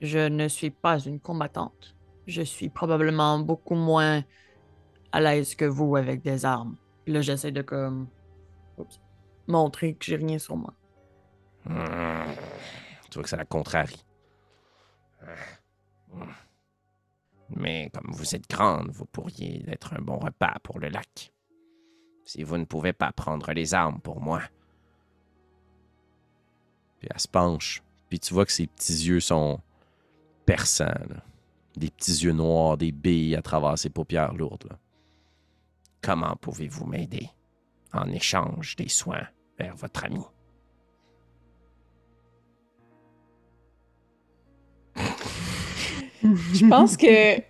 [0.00, 1.96] Je ne suis pas une combattante.
[2.26, 4.24] Je suis probablement beaucoup moins
[5.12, 6.76] à l'aise que vous avec des armes.
[7.04, 8.08] Puis là, j'essaie de comme
[8.78, 9.00] oups,
[9.46, 10.74] montrer que j'ai rien sur moi.
[11.64, 12.32] Hmm.
[13.10, 14.04] Tu vois que ça la contrarie.
[17.56, 21.32] Mais comme vous êtes grande, vous pourriez être un bon repas pour le lac.
[22.24, 24.42] Si vous ne pouvez pas prendre les armes pour moi,
[27.02, 27.82] Puis elle se penche.
[28.08, 29.60] Puis tu vois que ses petits yeux sont
[30.46, 30.94] perçants.
[31.76, 34.78] Des petits yeux noirs, des billes à travers ses paupières lourdes.
[36.00, 37.28] comment pouvez-vous m'aider
[37.92, 39.26] en échange des soins
[39.58, 40.20] vers votre ami?
[46.52, 47.40] Je pense que.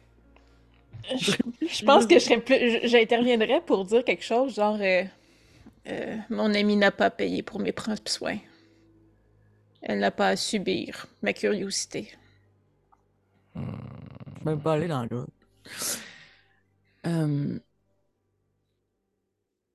[1.15, 1.33] Je,
[1.67, 2.57] je pense que je serais plus.
[2.83, 4.79] je- J'interviendrais pour dire quelque chose genre.
[4.81, 5.05] euh,
[5.89, 8.39] euh, mon ami n'a pas payé pour mes propres soins.
[9.81, 12.11] Elle n'a pas à subir ma curiosité.
[13.55, 13.77] Hmm.
[14.45, 15.33] Même pas aller dans l'autre.
[17.07, 17.59] Euh,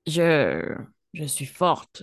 [0.06, 0.74] je,
[1.14, 2.02] je suis forte.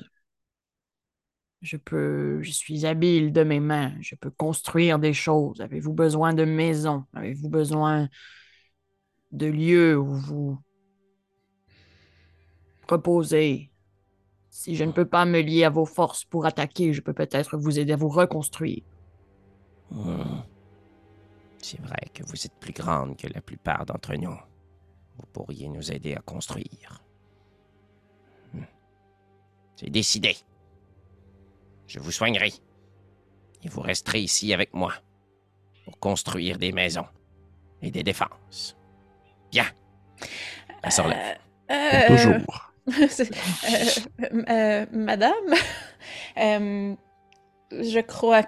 [1.65, 3.91] Je peux, je suis habile de mes mains.
[3.99, 5.61] Je peux construire des choses.
[5.61, 7.05] Avez-vous besoin de maisons?
[7.15, 8.07] Avez-vous besoin
[9.31, 10.59] de lieux où vous
[12.87, 13.71] reposez?
[14.51, 17.57] Si je ne peux pas me lier à vos forces pour attaquer, je peux peut-être
[17.57, 18.83] vous aider à vous reconstruire.
[19.89, 20.41] Hmm.
[21.57, 24.37] C'est vrai que vous êtes plus grande que la plupart d'entre nous.
[25.17, 27.01] Vous pourriez nous aider à construire.
[28.53, 28.65] Hmm.
[29.75, 30.35] C'est décidé.
[31.87, 32.53] Je vous soignerai.
[33.63, 34.93] Et vous resterez ici avec moi
[35.85, 37.07] pour construire des maisons
[37.81, 38.75] et des défenses.
[39.51, 39.65] Bien.
[40.83, 41.37] Elle se relève.
[41.71, 42.71] Euh, Toujours.
[42.89, 45.33] euh, euh, madame,
[46.37, 46.95] euh,
[47.71, 48.43] je crois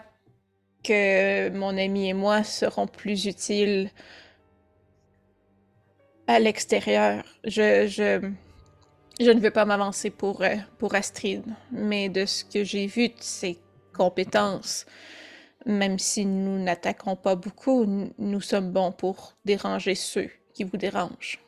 [0.83, 3.89] que mon ami et moi serons plus utiles
[6.27, 7.23] à l'extérieur.
[7.45, 8.31] Je, je,
[9.19, 13.09] je ne veux pas m'avancer pour, euh, pour Astrid, mais de ce que j'ai vu
[13.09, 13.59] de ses
[13.95, 14.85] compétences,
[15.65, 17.85] même si nous n'attaquons pas beaucoup,
[18.17, 21.39] nous sommes bons pour déranger ceux qui vous dérangent,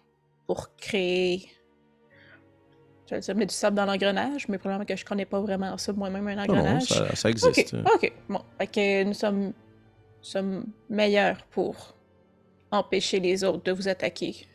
[0.47, 1.47] pour créer
[3.07, 5.75] je vais dire, mettre du sable dans l'engrenage, mais probablement que je connais pas vraiment
[5.79, 6.89] ça moi-même, un Non, engrenage.
[7.15, 7.73] ça, existe.
[7.73, 8.41] ok, bon.
[8.59, 9.53] Fait que nous sommes, nous
[10.21, 11.95] sommes meilleurs pour
[12.71, 14.45] empêcher les autres de vous attaquer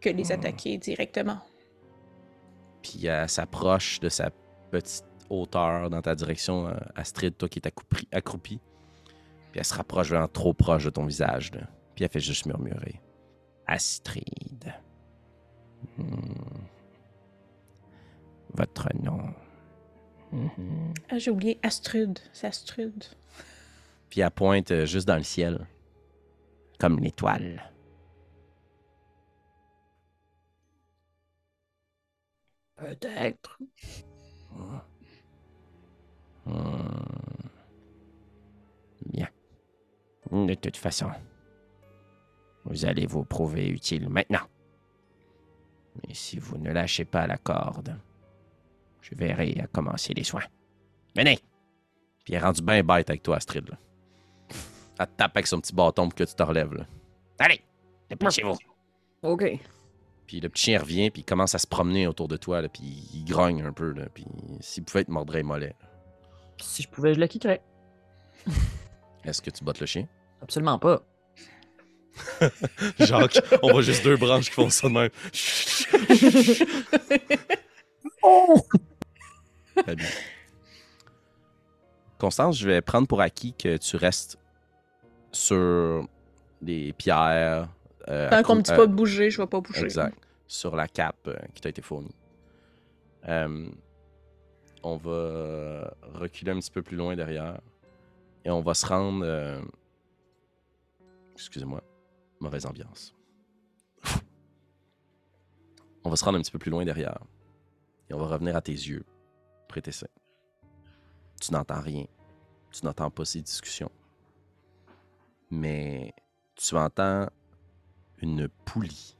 [0.00, 0.32] que les Hmm.
[0.32, 1.40] attaquer directement.
[2.82, 4.30] Puis elle s'approche de sa
[4.70, 8.08] petite hauteur dans ta direction, euh, Astrid, toi qui es accroupie.
[8.12, 8.60] accroupie.
[9.52, 11.52] Puis elle se rapproche vraiment trop proche de ton visage.
[11.52, 11.62] là.
[11.94, 13.00] Puis elle fait juste murmurer.
[13.66, 14.72] Astrid.
[15.96, 16.64] Hmm.
[18.54, 19.20] Votre nom.
[20.32, 20.94] Mhm.
[21.10, 23.04] Ah, j'ai oublié Astrud, c'est Astrud.
[24.08, 25.66] Puis elle pointe euh, juste dans le ciel.
[26.78, 27.69] Comme l'étoile.
[32.80, 33.58] Peut-être.
[36.46, 37.00] Hmm.
[39.06, 39.28] Bien.
[40.32, 41.10] De toute façon,
[42.64, 44.46] vous allez vous prouver utile maintenant.
[46.06, 47.96] Mais si vous ne lâchez pas la corde,
[49.02, 50.44] je verrai à commencer les soins.
[51.16, 51.38] Venez!
[52.24, 53.68] Puis elle est rendue bien bête avec toi, Astrid.
[53.68, 53.78] Là.
[54.98, 56.74] Elle te tape avec son petit bâton pour que tu te relèves.
[56.74, 56.86] Là.
[57.38, 57.60] Allez!
[58.08, 58.56] Dépêchez-vous!
[59.22, 59.60] OK.
[60.30, 62.68] Puis le petit chien revient, puis il commence à se promener autour de toi, là,
[62.68, 63.90] puis il grogne un peu.
[63.90, 64.24] Là, puis
[64.60, 65.74] s'il pouvait te mordrait les mollets.
[66.62, 67.60] Si je pouvais, je le quitterais.
[69.24, 70.06] Est-ce que tu bottes le chien?
[70.40, 71.02] Absolument pas.
[73.00, 75.10] Jacques, on voit juste deux branches qui font ça de même.
[79.82, 80.08] Très bien.
[82.18, 84.38] Constance, je vais prendre pour acquis que tu restes
[85.32, 86.06] sur
[86.62, 87.68] les pierres.
[88.10, 89.84] Euh, Tant qu'on me accrou- dit euh, pas de bouger, je vais pas bouger.
[89.84, 90.16] Exact.
[90.46, 92.14] Sur la cape euh, qui t'a été fournie.
[94.82, 97.60] On va reculer un petit peu plus loin derrière.
[98.44, 99.62] Et on va se rendre.
[101.34, 101.82] Excusez-moi.
[102.40, 103.14] Mauvaise ambiance.
[106.04, 107.18] on va se rendre un petit peu plus loin derrière.
[108.08, 109.04] Et on va revenir à tes yeux.
[109.68, 110.06] Prêtez ça.
[111.40, 112.06] Tu n'entends rien.
[112.72, 113.90] Tu n'entends pas ces discussions.
[115.50, 116.12] Mais
[116.54, 117.28] tu entends
[118.22, 119.16] une poulie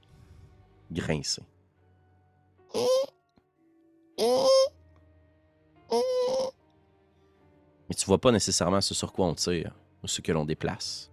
[0.91, 1.43] grincer.
[7.89, 11.11] Mais tu vois pas nécessairement ce sur quoi on tire ou ce que l'on déplace.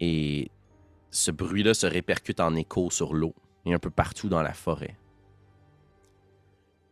[0.00, 0.50] Et
[1.10, 4.98] ce bruit-là se répercute en écho sur l'eau et un peu partout dans la forêt.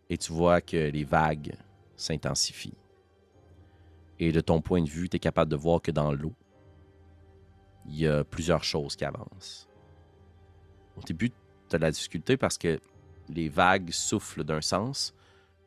[0.09, 1.57] Et tu vois que les vagues
[1.97, 2.79] s'intensifient.
[4.19, 6.35] Et de ton point de vue, tu es capable de voir que dans l'eau,
[7.87, 9.69] il y a plusieurs choses qui avancent.
[10.97, 12.81] Au début, tu as de la difficulté parce que
[13.29, 15.15] les vagues soufflent d'un sens,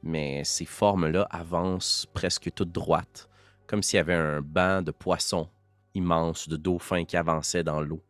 [0.03, 3.29] mais ces formes-là avancent presque toutes droites,
[3.67, 5.49] comme s'il y avait un banc de poissons
[5.95, 8.03] immenses, de dauphins qui avançaient dans l'eau.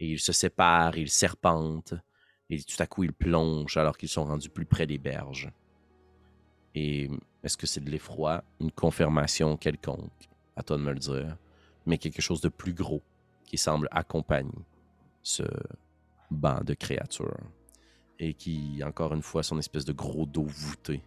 [0.00, 1.94] Et ils se séparent, ils serpentent,
[2.50, 5.50] et tout à coup ils plongent alors qu'ils sont rendus plus près des berges.
[6.74, 7.08] Et
[7.42, 11.36] est-ce que c'est de l'effroi, une confirmation quelconque À toi de me le dire.
[11.86, 13.02] Mais quelque chose de plus gros
[13.44, 14.66] qui semble accompagner
[15.22, 15.44] ce
[16.30, 17.40] banc de créatures.
[18.18, 21.02] Et qui, encore une fois, son espèce de gros dos voûté,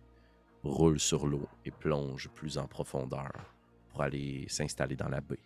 [0.64, 3.32] roule sur l'eau et plonge plus en profondeur
[3.90, 5.40] pour aller s'installer dans la baie.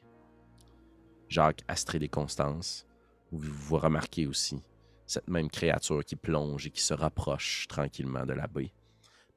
[1.30, 2.86] Jacques, Astrid et Constance,
[3.32, 4.62] vous, vous remarquez aussi
[5.06, 8.72] cette même créature qui plonge et qui se rapproche tranquillement de la baie.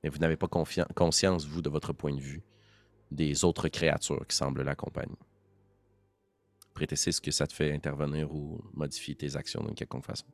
[0.03, 2.43] Mais vous n'avez pas conscience, vous, de votre point de vue,
[3.11, 5.19] des autres créatures qui semblent l'accompagner.
[6.77, 10.27] Prêtez ce que ça te fait intervenir ou modifier tes actions d'une quelconque façon?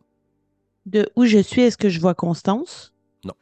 [0.87, 2.93] De où je suis, est-ce que je vois Constance?
[3.25, 3.35] Non.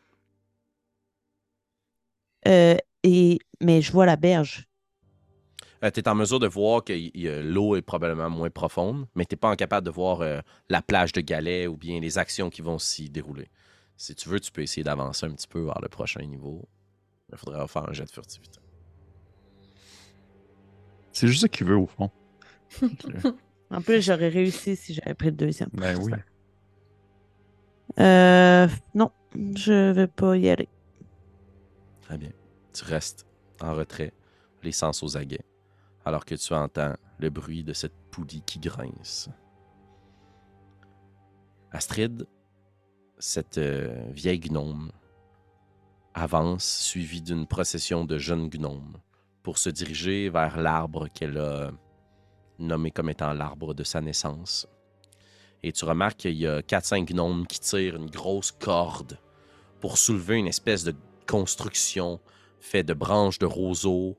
[2.47, 4.69] Euh, et, mais je vois la berge.
[5.81, 9.33] tu es en mesure de voir que y- l'eau est probablement moins profonde, mais tu
[9.35, 12.61] n'es pas capable de voir euh, la plage de galets ou bien les actions qui
[12.61, 13.49] vont s'y dérouler.
[13.97, 16.69] Si tu veux, tu peux essayer d'avancer un petit peu vers le prochain niveau.
[17.33, 18.61] Il faudrait faire un jet de furtivité.
[21.13, 22.11] C'est juste ça qu'il veut, au fond.
[23.71, 25.71] En plus, j'aurais réussi si j'avais pris le deuxième.
[25.73, 26.13] Ben oui.
[27.99, 30.69] Euh, non, je vais pas y aller.
[32.03, 32.31] Très bien.
[32.73, 33.27] Tu restes
[33.61, 34.13] en retrait,
[34.63, 35.45] les sens aux aguets,
[36.05, 39.29] alors que tu entends le bruit de cette poulie qui grince.
[41.73, 42.27] Astrid,
[43.19, 44.91] cette euh, vieille gnome,
[46.15, 48.97] avance suivie d'une procession de jeunes gnomes
[49.43, 51.71] pour se diriger vers l'arbre qu'elle a
[52.61, 54.67] nommé comme étant l'arbre de sa naissance.
[55.63, 59.19] Et tu remarques qu'il y a 4-5 gnomes qui tirent une grosse corde
[59.81, 60.95] pour soulever une espèce de
[61.27, 62.21] construction
[62.61, 64.19] faite de branches de roseaux,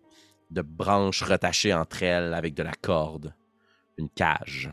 [0.50, 3.34] de branches retachées entre elles avec de la corde,
[3.98, 4.72] une cage.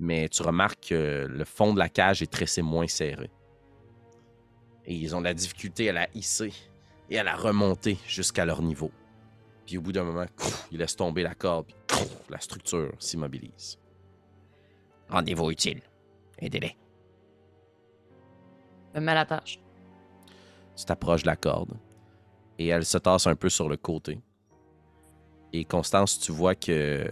[0.00, 3.30] Mais tu remarques que le fond de la cage est tressé moins serré.
[4.84, 6.52] Et ils ont de la difficulté à la hisser
[7.10, 8.90] et à la remonter jusqu'à leur niveau.
[9.68, 10.24] Puis au bout d'un moment,
[10.72, 11.98] ils laissent tomber la corde, puis
[12.30, 13.78] la structure s'immobilise.
[15.10, 15.82] Rendez-vous utile.
[16.38, 16.74] Aidez-les.
[18.94, 19.60] Me mets à la tâche.
[20.74, 21.76] Tu t'approches de la corde
[22.58, 24.18] et elle se tasse un peu sur le côté.
[25.52, 27.06] Et Constance, tu vois que.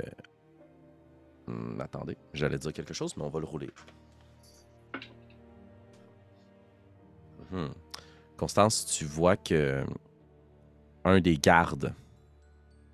[1.46, 3.68] Hmm, attendez, j'allais dire quelque chose, mais on va le rouler.
[7.50, 7.74] Mhm.
[8.38, 9.84] Constance, tu vois que
[11.04, 11.94] un des gardes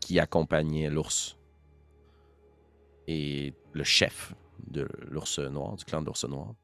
[0.03, 1.38] qui accompagnait l'ours
[3.07, 4.34] et le chef
[4.66, 6.55] de l'ours noir, du clan de l'ours noir,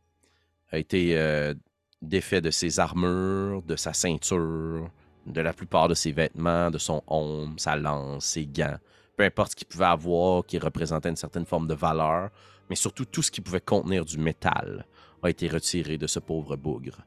[0.71, 1.55] a été euh,
[2.03, 4.91] défait de ses armures, de sa ceinture,
[5.25, 8.79] de la plupart de ses vêtements, de son homme, sa lance, ses gants,
[9.17, 12.31] peu importe ce qu'il pouvait avoir qui représentait une certaine forme de valeur,
[12.69, 14.85] mais surtout tout ce qui pouvait contenir du métal
[15.23, 16.99] a été retiré de ce pauvre bougre.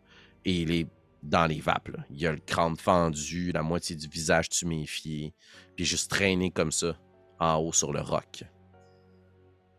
[0.43, 0.87] Et il est
[1.23, 1.89] dans les vapes.
[1.89, 2.03] là.
[2.09, 5.33] Il a le crâne fendu, la moitié du visage tuméfié,
[5.75, 6.95] puis juste traîné comme ça,
[7.39, 8.43] en haut sur le roc.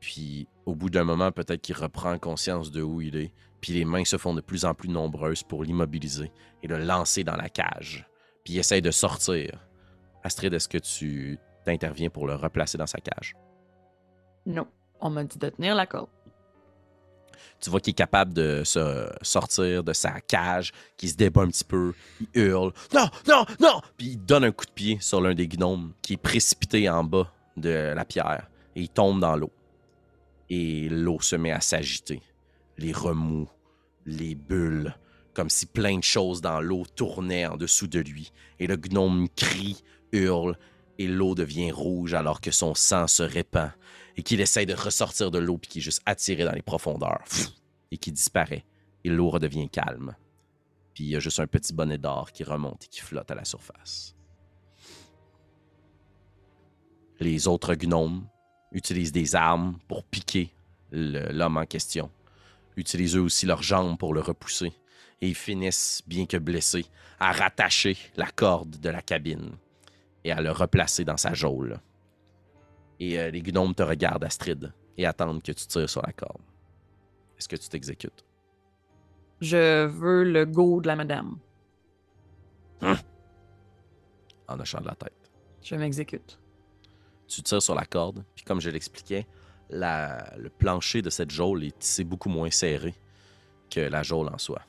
[0.00, 3.84] Puis, au bout d'un moment, peut-être qu'il reprend conscience de où il est, puis les
[3.84, 6.32] mains se font de plus en plus nombreuses pour l'immobiliser
[6.62, 8.08] et le lancer dans la cage.
[8.44, 9.64] Puis il essaye de sortir.
[10.24, 13.36] Astrid, est-ce que tu t'interviens pour le replacer dans sa cage?
[14.46, 14.66] Non.
[15.00, 16.10] On m'a dit de tenir la corde.
[17.60, 18.62] Tu vois qu'il est capable de
[19.22, 23.80] sortir de sa cage, qu'il se débat un petit peu, il hurle Non, non, non
[23.96, 27.04] Puis il donne un coup de pied sur l'un des gnomes qui est précipité en
[27.04, 29.52] bas de la pierre et il tombe dans l'eau.
[30.50, 32.20] Et l'eau se met à s'agiter.
[32.78, 33.48] Les remous,
[34.06, 34.94] les bulles,
[35.34, 38.32] comme si plein de choses dans l'eau tournaient en dessous de lui.
[38.58, 39.82] Et le gnome crie,
[40.12, 40.58] hurle,
[40.98, 43.70] et l'eau devient rouge alors que son sang se répand
[44.16, 47.24] et qu'il essaye de ressortir de l'eau puis qu'il est juste attiré dans les profondeurs
[47.90, 48.64] et qui disparaît.
[49.04, 50.14] Et l'eau redevient calme.
[50.94, 53.34] Puis il y a juste un petit bonnet d'or qui remonte et qui flotte à
[53.34, 54.14] la surface.
[57.20, 58.26] Les autres gnomes
[58.72, 60.52] utilisent des armes pour piquer
[60.90, 62.10] l'homme en question.
[62.76, 64.72] Utilisent eux aussi leurs jambes pour le repousser.
[65.20, 66.86] Et ils finissent, bien que blessés,
[67.20, 69.52] à rattacher la corde de la cabine
[70.24, 71.78] et à le replacer dans sa geôle.
[73.04, 76.40] Et euh, les gnomes te regardent, Astrid, et attendent que tu tires sur la corde.
[77.36, 78.24] Est-ce que tu t'exécutes?
[79.40, 81.36] Je veux le go de la madame.
[84.48, 85.12] En hochant de la tête.
[85.62, 86.38] Je m'exécute.
[87.26, 89.26] Tu tires sur la corde, puis comme je l'expliquais,
[89.68, 92.94] la- le plancher de cette geôle est tissé beaucoup moins serré
[93.68, 94.60] que la geôle en soi.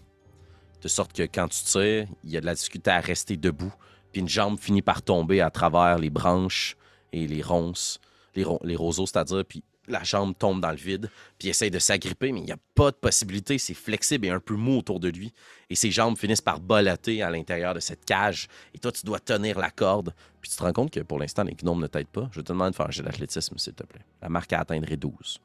[0.81, 3.73] De sorte que quand tu tires, il y a de la difficulté à rester debout,
[4.11, 6.77] puis une jambe finit par tomber à travers les branches
[7.11, 7.99] et les ronces,
[8.35, 11.69] les, ro- les roseaux, c'est-à-dire, puis la jambe tombe dans le vide, puis il essaye
[11.69, 14.77] de s'agripper, mais il n'y a pas de possibilité, c'est flexible et un peu mou
[14.77, 15.33] autour de lui,
[15.69, 19.19] et ses jambes finissent par bollater à l'intérieur de cette cage, et toi, tu dois
[19.19, 22.07] tenir la corde, puis tu te rends compte que pour l'instant, les gnomes ne t'aident
[22.07, 22.29] pas.
[22.31, 24.05] Je te demande de faire un jet d'athlétisme, s'il te plaît.
[24.21, 25.41] La marque à atteindre est 12.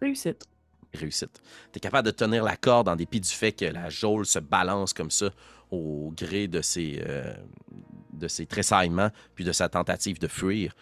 [0.00, 0.44] Réussite.
[0.92, 1.42] Réussite.
[1.72, 4.38] Tu es capable de tenir la corde en dépit du fait que la geôle se
[4.38, 5.30] balance comme ça
[5.70, 7.34] au gré de ses, euh,
[8.18, 10.74] de ses tressaillements puis de sa tentative de fuir.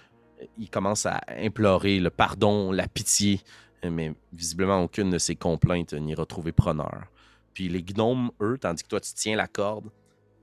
[0.58, 3.40] Il commence à implorer le pardon, la pitié,
[3.82, 7.06] mais visiblement aucune de ses complaintes n'y retrouver preneur.
[7.54, 9.90] Puis les gnomes, eux, tandis que toi, tu tiens la corde,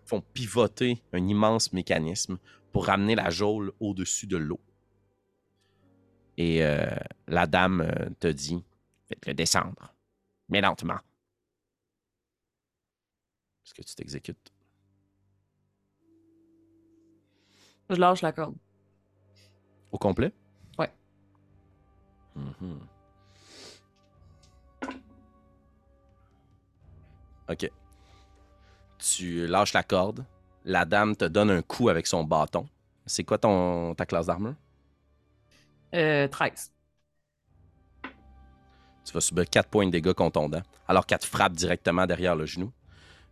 [0.06, 2.38] font pivoter un immense mécanisme
[2.72, 4.60] pour ramener la geôle au-dessus de l'eau.
[6.38, 6.86] Et euh,
[7.28, 8.64] la dame euh, te dit
[9.08, 9.94] Faites-le descendre.
[10.50, 11.00] Mais lentement.
[13.66, 14.52] Est-ce que tu t'exécutes?
[17.90, 18.56] Je lâche la corde.
[19.92, 20.32] Au complet?
[20.78, 20.92] Ouais.
[22.36, 22.80] Mhm.
[27.50, 27.70] Ok.
[29.00, 30.26] Tu lâches la corde.
[30.66, 32.68] La dame te donne un coup avec son bâton.
[33.06, 34.56] C'est quoi ton, ta classe d'armure?
[35.96, 36.72] Euh, 13.
[39.06, 42.46] Tu vas subir 4 points de dégâts contondants, alors qu'elle te frappe directement derrière le
[42.46, 42.72] genou.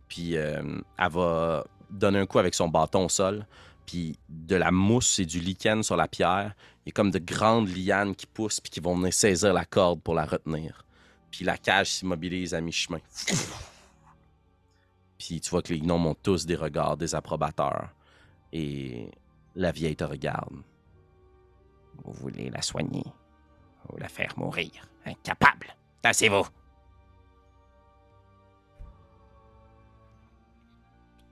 [0.08, 0.62] Puis euh,
[0.98, 3.46] elle va donner un coup avec son bâton au sol.
[3.88, 7.18] Puis de la mousse et du lichen sur la pierre, il y a comme de
[7.18, 10.84] grandes lianes qui poussent puis qui vont venir saisir la corde pour la retenir.
[11.30, 13.00] Puis la cage s'immobilise à mi-chemin.
[15.16, 17.88] Puis tu vois que les gnomes ont tous des regards désapprobateurs.
[18.52, 19.10] Et
[19.54, 20.56] la vieille te regarde.
[22.04, 23.04] Vous voulez la soigner
[23.90, 24.86] ou la faire mourir?
[25.06, 25.74] Incapable.
[26.02, 26.46] Tassez-vous.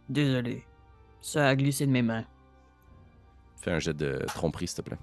[0.09, 0.65] Désolé.
[1.21, 2.25] Ça a glissé de mes mains.
[3.67, 4.99] Fais un jet de tromperie, s'il te plaît.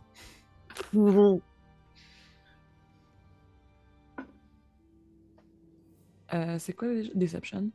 [6.33, 7.11] Euh, c'est quoi déjà?
[7.13, 7.71] Deception?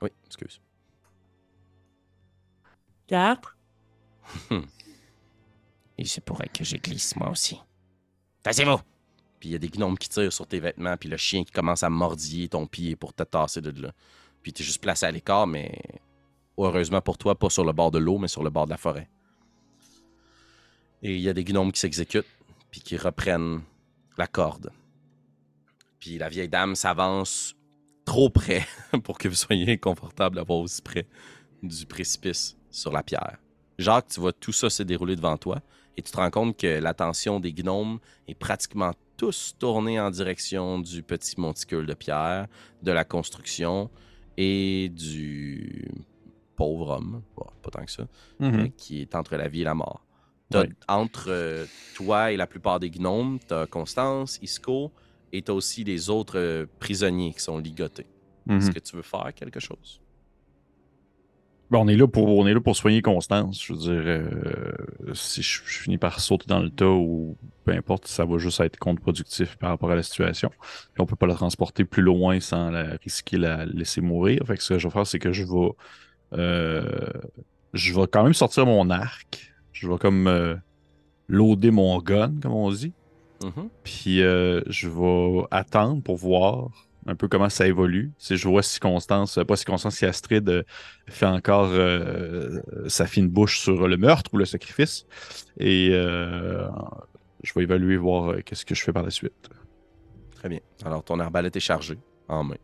[0.00, 0.60] Oui, excuse.
[3.06, 3.56] 4.
[5.98, 7.60] Il se pourrait que je glisse moi aussi.
[8.42, 8.80] Tassez-vous.
[9.38, 11.52] Puis il y a des gnomes qui tirent sur tes vêtements, puis le chien qui
[11.52, 13.92] commence à mordiller ton pied pour te tasser de là.
[14.42, 15.78] Puis t'es juste placé à l'écart, mais
[16.58, 18.76] heureusement pour toi, pas sur le bord de l'eau, mais sur le bord de la
[18.76, 19.08] forêt.
[21.02, 22.26] Et il y a des gnomes qui s'exécutent,
[22.70, 23.62] puis qui reprennent
[24.18, 24.70] la corde.
[25.98, 27.54] Puis la vieille dame s'avance
[28.04, 28.64] trop près
[29.04, 31.06] pour que vous soyez confortable d'avoir aussi près
[31.62, 33.38] du précipice sur la pierre.
[33.78, 35.60] Jacques, tu vois tout ça se dérouler devant toi
[35.96, 37.98] et tu te rends compte que l'attention des gnomes
[38.28, 42.46] est pratiquement tous tournée en direction du petit monticule de pierre,
[42.82, 43.90] de la construction
[44.36, 45.88] et du
[46.56, 48.06] pauvre homme, bon, pas tant que ça,
[48.40, 48.60] Mhm.
[48.60, 50.04] euh, qui est entre la vie et la mort.
[50.88, 54.94] Entre euh, toi et la plupart des gnomes, t'as Constance, Isco,
[55.32, 58.10] et t'as aussi les autres euh, prisonniers qui sont ligotés.
[58.58, 58.72] Est-ce Mhm.
[58.72, 60.02] que tu veux faire quelque chose?
[61.70, 63.64] Ben, on, est là pour, on est là pour soigner Constance.
[63.64, 64.72] Je veux dire, euh,
[65.14, 68.60] si je, je finis par sauter dans le tas ou peu importe, ça va juste
[68.60, 70.50] être contre-productif par rapport à la situation.
[70.50, 74.42] Puis on peut pas la transporter plus loin sans la risquer la laisser mourir.
[74.46, 75.70] Fait que ce que je vais faire, c'est que je vais.
[76.34, 77.10] euh,
[77.72, 79.51] je vais quand même sortir mon arc.
[79.82, 80.54] Je vais comme euh,
[81.26, 82.92] loader mon gun, comme on dit.
[83.42, 83.68] Mhm.
[83.82, 86.68] Puis euh, je vais attendre pour voir
[87.06, 88.12] un peu comment ça évolue.
[88.16, 90.62] Si je vois si Constance, euh, pas si Constance, si Astrid euh,
[91.08, 95.04] fait encore euh, sa fine bouche sur le meurtre ou le sacrifice.
[95.58, 96.68] Et euh,
[97.42, 99.50] je vais évaluer, voir qu'est-ce que je fais par la suite.
[100.36, 100.60] Très bien.
[100.84, 102.54] Alors, ton arbalète est chargée en main.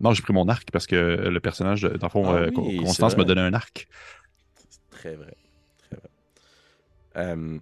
[0.00, 3.16] Non, j'ai pris mon arc parce que le personnage, dans le fond, Ah oui, Constance
[3.16, 3.88] m'a donné un arc.
[4.54, 4.78] C'est.
[4.90, 5.34] Très vrai.
[7.16, 7.58] Euh,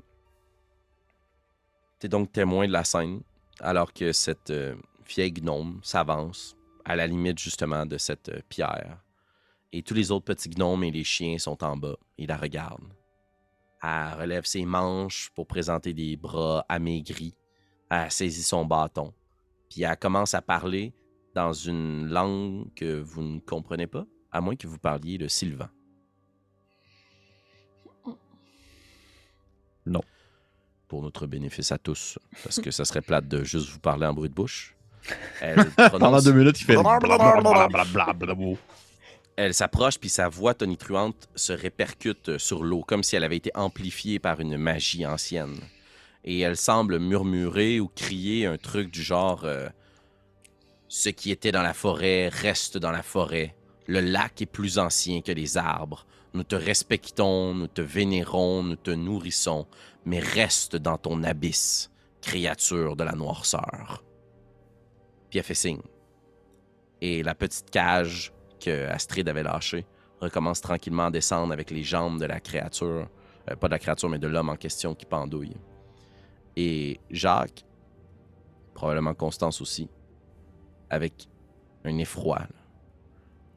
[2.04, 3.20] donc témoin de la scène
[3.60, 4.74] alors que cette euh,
[5.08, 9.02] vieille gnome s'avance à la limite justement de cette euh, pierre.
[9.72, 11.96] Et tous les autres petits gnomes et les chiens sont en bas.
[12.18, 12.92] Ils la regardent.
[13.82, 17.34] Elle relève ses manches pour présenter des bras amaigris.
[17.90, 19.12] Elle saisit son bâton.
[19.68, 20.94] Puis elle commence à parler
[21.34, 25.68] dans une langue que vous ne comprenez pas, à moins que vous parliez le sylvan.
[29.86, 30.02] Non.
[30.88, 34.14] Pour notre bénéfice à tous, parce que ça serait plate de juste vous parler en
[34.14, 34.76] bruit de bouche.
[35.40, 36.76] Elle, Pendant deux minutes, il fait
[39.36, 43.50] elle s'approche, puis sa voix tonitruante se répercute sur l'eau, comme si elle avait été
[43.54, 45.58] amplifiée par une magie ancienne.
[46.24, 49.68] Et elle semble murmurer ou crier un truc du genre euh,
[50.88, 53.54] Ce qui était dans la forêt reste dans la forêt.
[53.86, 56.06] Le lac est plus ancien que les arbres.
[56.34, 59.66] Nous te respectons, nous te vénérons, nous te nourrissons,
[60.04, 64.04] mais reste dans ton abysse, créature de la noirceur.
[65.30, 65.82] Puis elle fait signe.
[67.00, 69.86] Et la petite cage que Astrid avait lâchée
[70.20, 73.08] recommence tranquillement à descendre avec les jambes de la créature,
[73.50, 75.56] euh, pas de la créature, mais de l'homme en question qui pendouille.
[76.56, 77.64] Et Jacques,
[78.74, 79.88] probablement Constance aussi,
[80.88, 81.28] avec
[81.84, 82.46] un effroi,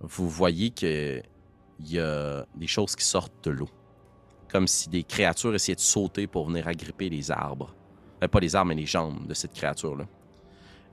[0.01, 1.21] vous voyez que
[1.79, 3.69] il y a des choses qui sortent de l'eau.
[4.51, 7.75] Comme si des créatures essayaient de sauter pour venir agripper les arbres.
[8.23, 10.05] Euh, pas les arbres, mais les jambes de cette créature-là.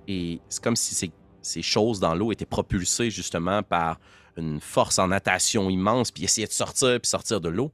[0.06, 1.10] Et c'est comme si ces,
[1.42, 3.98] ces choses dans l'eau étaient propulsées justement par
[4.36, 7.72] une force en natation immense, puis essayaient de sortir, puis sortir de l'eau.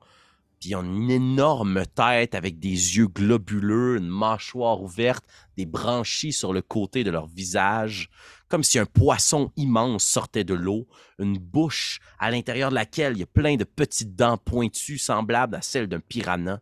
[0.61, 5.25] Puis ils ont une énorme tête avec des yeux globuleux, une mâchoire ouverte,
[5.57, 8.11] des branchies sur le côté de leur visage,
[8.53, 10.86] comme si un poisson immense sortait de l'eau,
[11.18, 15.55] une bouche à l'intérieur de laquelle il y a plein de petites dents pointues semblables
[15.55, 16.61] à celles d'un piranha.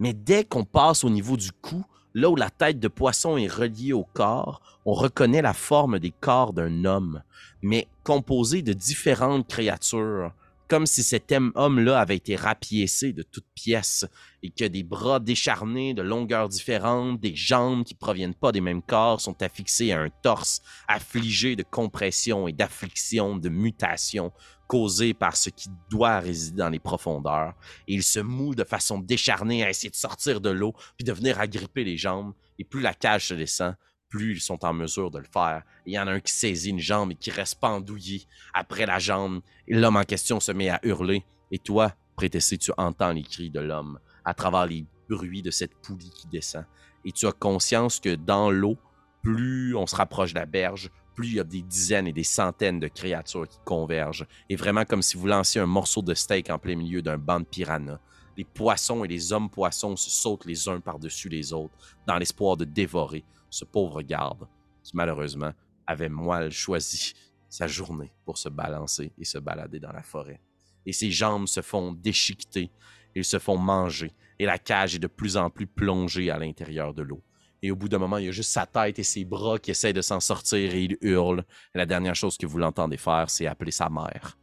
[0.00, 3.46] Mais dès qu'on passe au niveau du cou, là où la tête de poisson est
[3.46, 7.22] reliée au corps, on reconnaît la forme des corps d'un homme,
[7.62, 10.32] mais composé de différentes créatures,
[10.70, 14.06] comme si cet homme-là avait été rapiécé de toutes pièces
[14.44, 18.80] et que des bras décharnés de longueurs différentes, des jambes qui proviennent pas des mêmes
[18.80, 24.32] corps sont affixées à un torse affligé de compression et d'affliction, de mutation
[24.68, 27.54] causée par ce qui doit résider dans les profondeurs.
[27.88, 31.12] Et il se moue de façon décharnée à essayer de sortir de l'eau puis de
[31.12, 32.32] venir agripper les jambes.
[32.60, 33.74] Et plus la cage se descend,
[34.10, 35.62] plus ils sont en mesure de le faire.
[35.86, 38.98] Il y en a un qui saisit une jambe et qui reste pendouillé après la
[38.98, 39.40] jambe.
[39.66, 41.24] L'homme en question se met à hurler.
[41.50, 45.74] Et toi, Prétessé, tu entends les cris de l'homme à travers les bruits de cette
[45.76, 46.66] poulie qui descend.
[47.06, 48.76] Et tu as conscience que dans l'eau,
[49.22, 52.22] plus on se rapproche de la berge, plus il y a des dizaines et des
[52.24, 54.26] centaines de créatures qui convergent.
[54.50, 57.40] Et vraiment comme si vous lanciez un morceau de steak en plein milieu d'un banc
[57.40, 58.00] de piranhas.
[58.36, 61.74] Les poissons et les hommes poissons se sautent les uns par-dessus les autres
[62.06, 64.46] dans l'espoir de dévorer ce pauvre garde
[64.94, 65.52] malheureusement
[65.86, 67.14] avait mal choisi
[67.48, 70.40] sa journée pour se balancer et se balader dans la forêt.
[70.86, 72.70] Et ses jambes se font déchiqueter,
[73.14, 76.94] ils se font manger, et la cage est de plus en plus plongée à l'intérieur
[76.94, 77.22] de l'eau.
[77.62, 79.70] Et au bout d'un moment, il y a juste sa tête et ses bras qui
[79.70, 81.44] essaient de s'en sortir et il hurle.
[81.74, 84.38] Et la dernière chose que vous l'entendez faire, c'est appeler sa mère.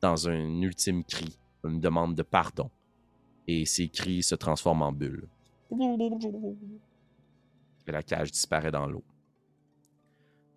[0.00, 2.70] Dans un ultime cri, une demande de pardon.
[3.48, 5.28] Et ces cris se transforment en bulles
[7.86, 9.04] et la cage disparaît dans l'eau.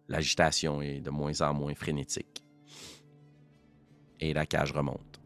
[0.07, 2.43] L'agitation est de moins en moins frénétique.
[4.19, 5.19] Et la cage remonte.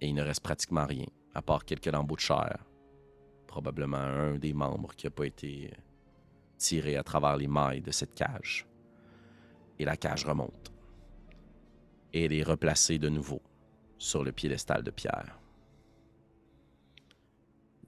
[0.00, 2.64] Et il ne reste pratiquement rien, à part quelques lambeaux de chair.
[3.46, 5.72] Probablement un des membres qui n'a pas été
[6.56, 8.66] tiré à travers les mailles de cette cage.
[9.78, 10.72] Et la cage remonte.
[12.12, 13.42] Et elle est replacée de nouveau
[13.98, 15.38] sur le piédestal de pierre.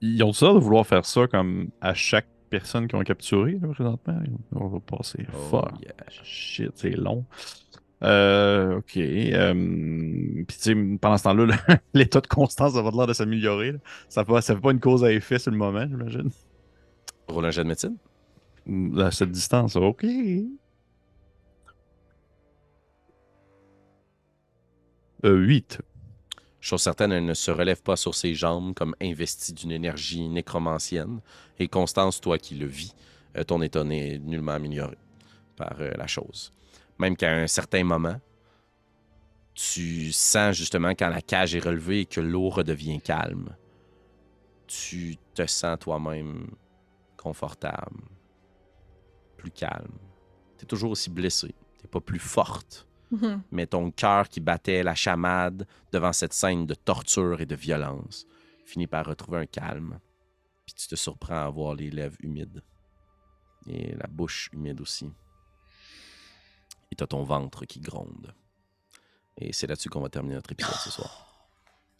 [0.01, 3.67] Ils ont ça de vouloir faire ça comme à chaque personnes qui ont capturé là,
[3.69, 4.19] présentement.
[4.51, 5.25] On va passer.
[5.33, 5.81] Oh, Fuck.
[5.81, 5.93] yeah.
[6.23, 7.25] Shit, c'est long.
[8.03, 8.97] Euh, ok.
[8.97, 9.53] Euh,
[10.47, 11.57] Puis tu sais, pendant ce temps-là, là,
[11.93, 13.75] l'état de constance va l'air de s'améliorer.
[14.07, 16.29] Ça ça fait pas une cause à effet sur le moment, j'imagine.
[17.27, 17.97] Roule un jet de médecine?
[18.99, 20.05] À cette distance, ok.
[25.25, 25.81] Euh, 8.
[26.69, 31.19] Chose certaine, elle ne se relève pas sur ses jambes comme investie d'une énergie nécromancienne.
[31.57, 32.93] Et Constance, toi qui le vis,
[33.35, 34.95] euh, ton état n'est nullement amélioré
[35.55, 36.53] par euh, la chose.
[36.99, 38.21] Même qu'à un certain moment,
[39.55, 43.49] tu sens justement quand la cage est relevée et que l'eau redevient calme,
[44.67, 46.51] tu te sens toi-même
[47.17, 48.03] confortable,
[49.37, 49.97] plus calme.
[50.59, 53.41] Tu es toujours aussi blessé, tu pas plus forte Mhm.
[53.51, 58.27] mais ton cœur qui battait la chamade devant cette scène de torture et de violence
[58.65, 59.99] finit par retrouver un calme.
[60.65, 62.61] Puis tu te surprends à voir les lèvres humides
[63.67, 65.11] et la bouche humide aussi.
[66.91, 68.33] Et t'as ton ventre qui gronde.
[69.37, 71.49] Et c'est là-dessus qu'on va terminer notre épisode ce soir.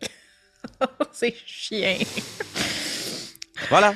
[1.12, 1.98] c'est chien.
[3.70, 3.96] Voilà.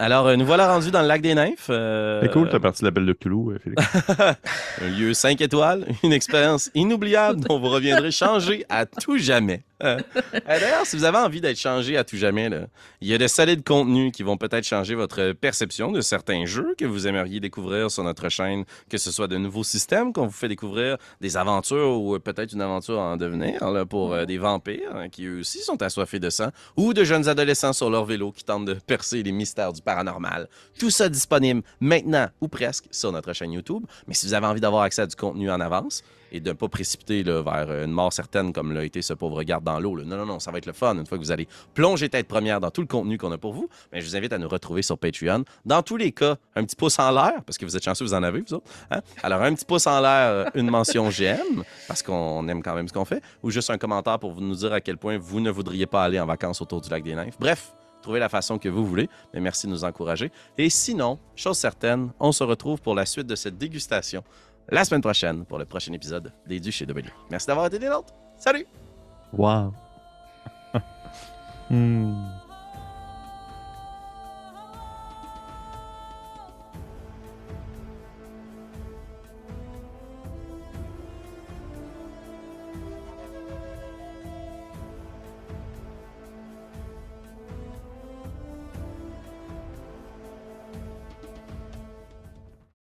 [0.00, 1.66] Alors, euh, nous voilà rendus dans le lac des nymphes.
[1.68, 3.84] euh, C'est cool, t'as parti de l'appel de Cthulhu, Félix.
[4.80, 9.62] un lieu 5 étoiles, une expérience inoubliable dont vous reviendrez changé à tout jamais.
[9.84, 9.98] Euh,
[10.46, 12.50] D'ailleurs, si vous avez envie d'être changé à tout jamais,
[13.00, 16.74] il y a de solides contenus qui vont peut-être changer votre perception de certains jeux
[16.76, 20.32] que vous aimeriez découvrir sur notre chaîne, que ce soit de nouveaux systèmes qu'on vous
[20.32, 24.94] fait découvrir, des aventures ou euh, peut-être une aventure en devenir pour euh, des vampires
[24.94, 28.32] hein, qui eux aussi sont assoiffés de sang, ou de jeunes adolescents sur leur vélo
[28.32, 30.48] qui tentent de percer les mystères du paranormal.
[30.78, 33.84] Tout ça disponible maintenant ou presque sur notre chaîne YouTube.
[34.06, 36.02] Mais si vous avez envie d'avoir accès à du contenu en avance
[36.32, 39.64] et de ne pas précipiter vers une mort certaine comme l'a été ce pauvre garde
[39.64, 41.48] dans l'eau, non, non, non, ça va être le fun une fois que vous allez
[41.74, 43.68] plonger tête première dans tout le contenu qu'on a pour vous.
[43.92, 45.44] Mais je vous invite à nous retrouver sur Patreon.
[45.64, 48.14] Dans tous les cas, un petit pouce en l'air, parce que vous êtes chanceux, vous
[48.14, 48.70] en avez, vous autres.
[48.90, 49.00] hein?
[49.22, 52.88] Alors, un petit pouce en l'air, euh, une mention j'aime, parce qu'on aime quand même
[52.88, 55.50] ce qu'on fait, ou juste un commentaire pour nous dire à quel point vous ne
[55.50, 57.36] voudriez pas aller en vacances autour du lac des nymphes.
[57.38, 60.30] Bref, trouvez la façon que vous voulez, mais merci de nous encourager.
[60.58, 64.22] Et sinon, chose certaine, on se retrouve pour la suite de cette dégustation
[64.70, 67.08] la semaine prochaine pour le prochain épisode des Du chez W.
[67.30, 68.14] Merci d'avoir été des nôtres.
[68.36, 68.66] Salut!
[69.32, 69.72] Wow.
[71.70, 72.39] Hmm.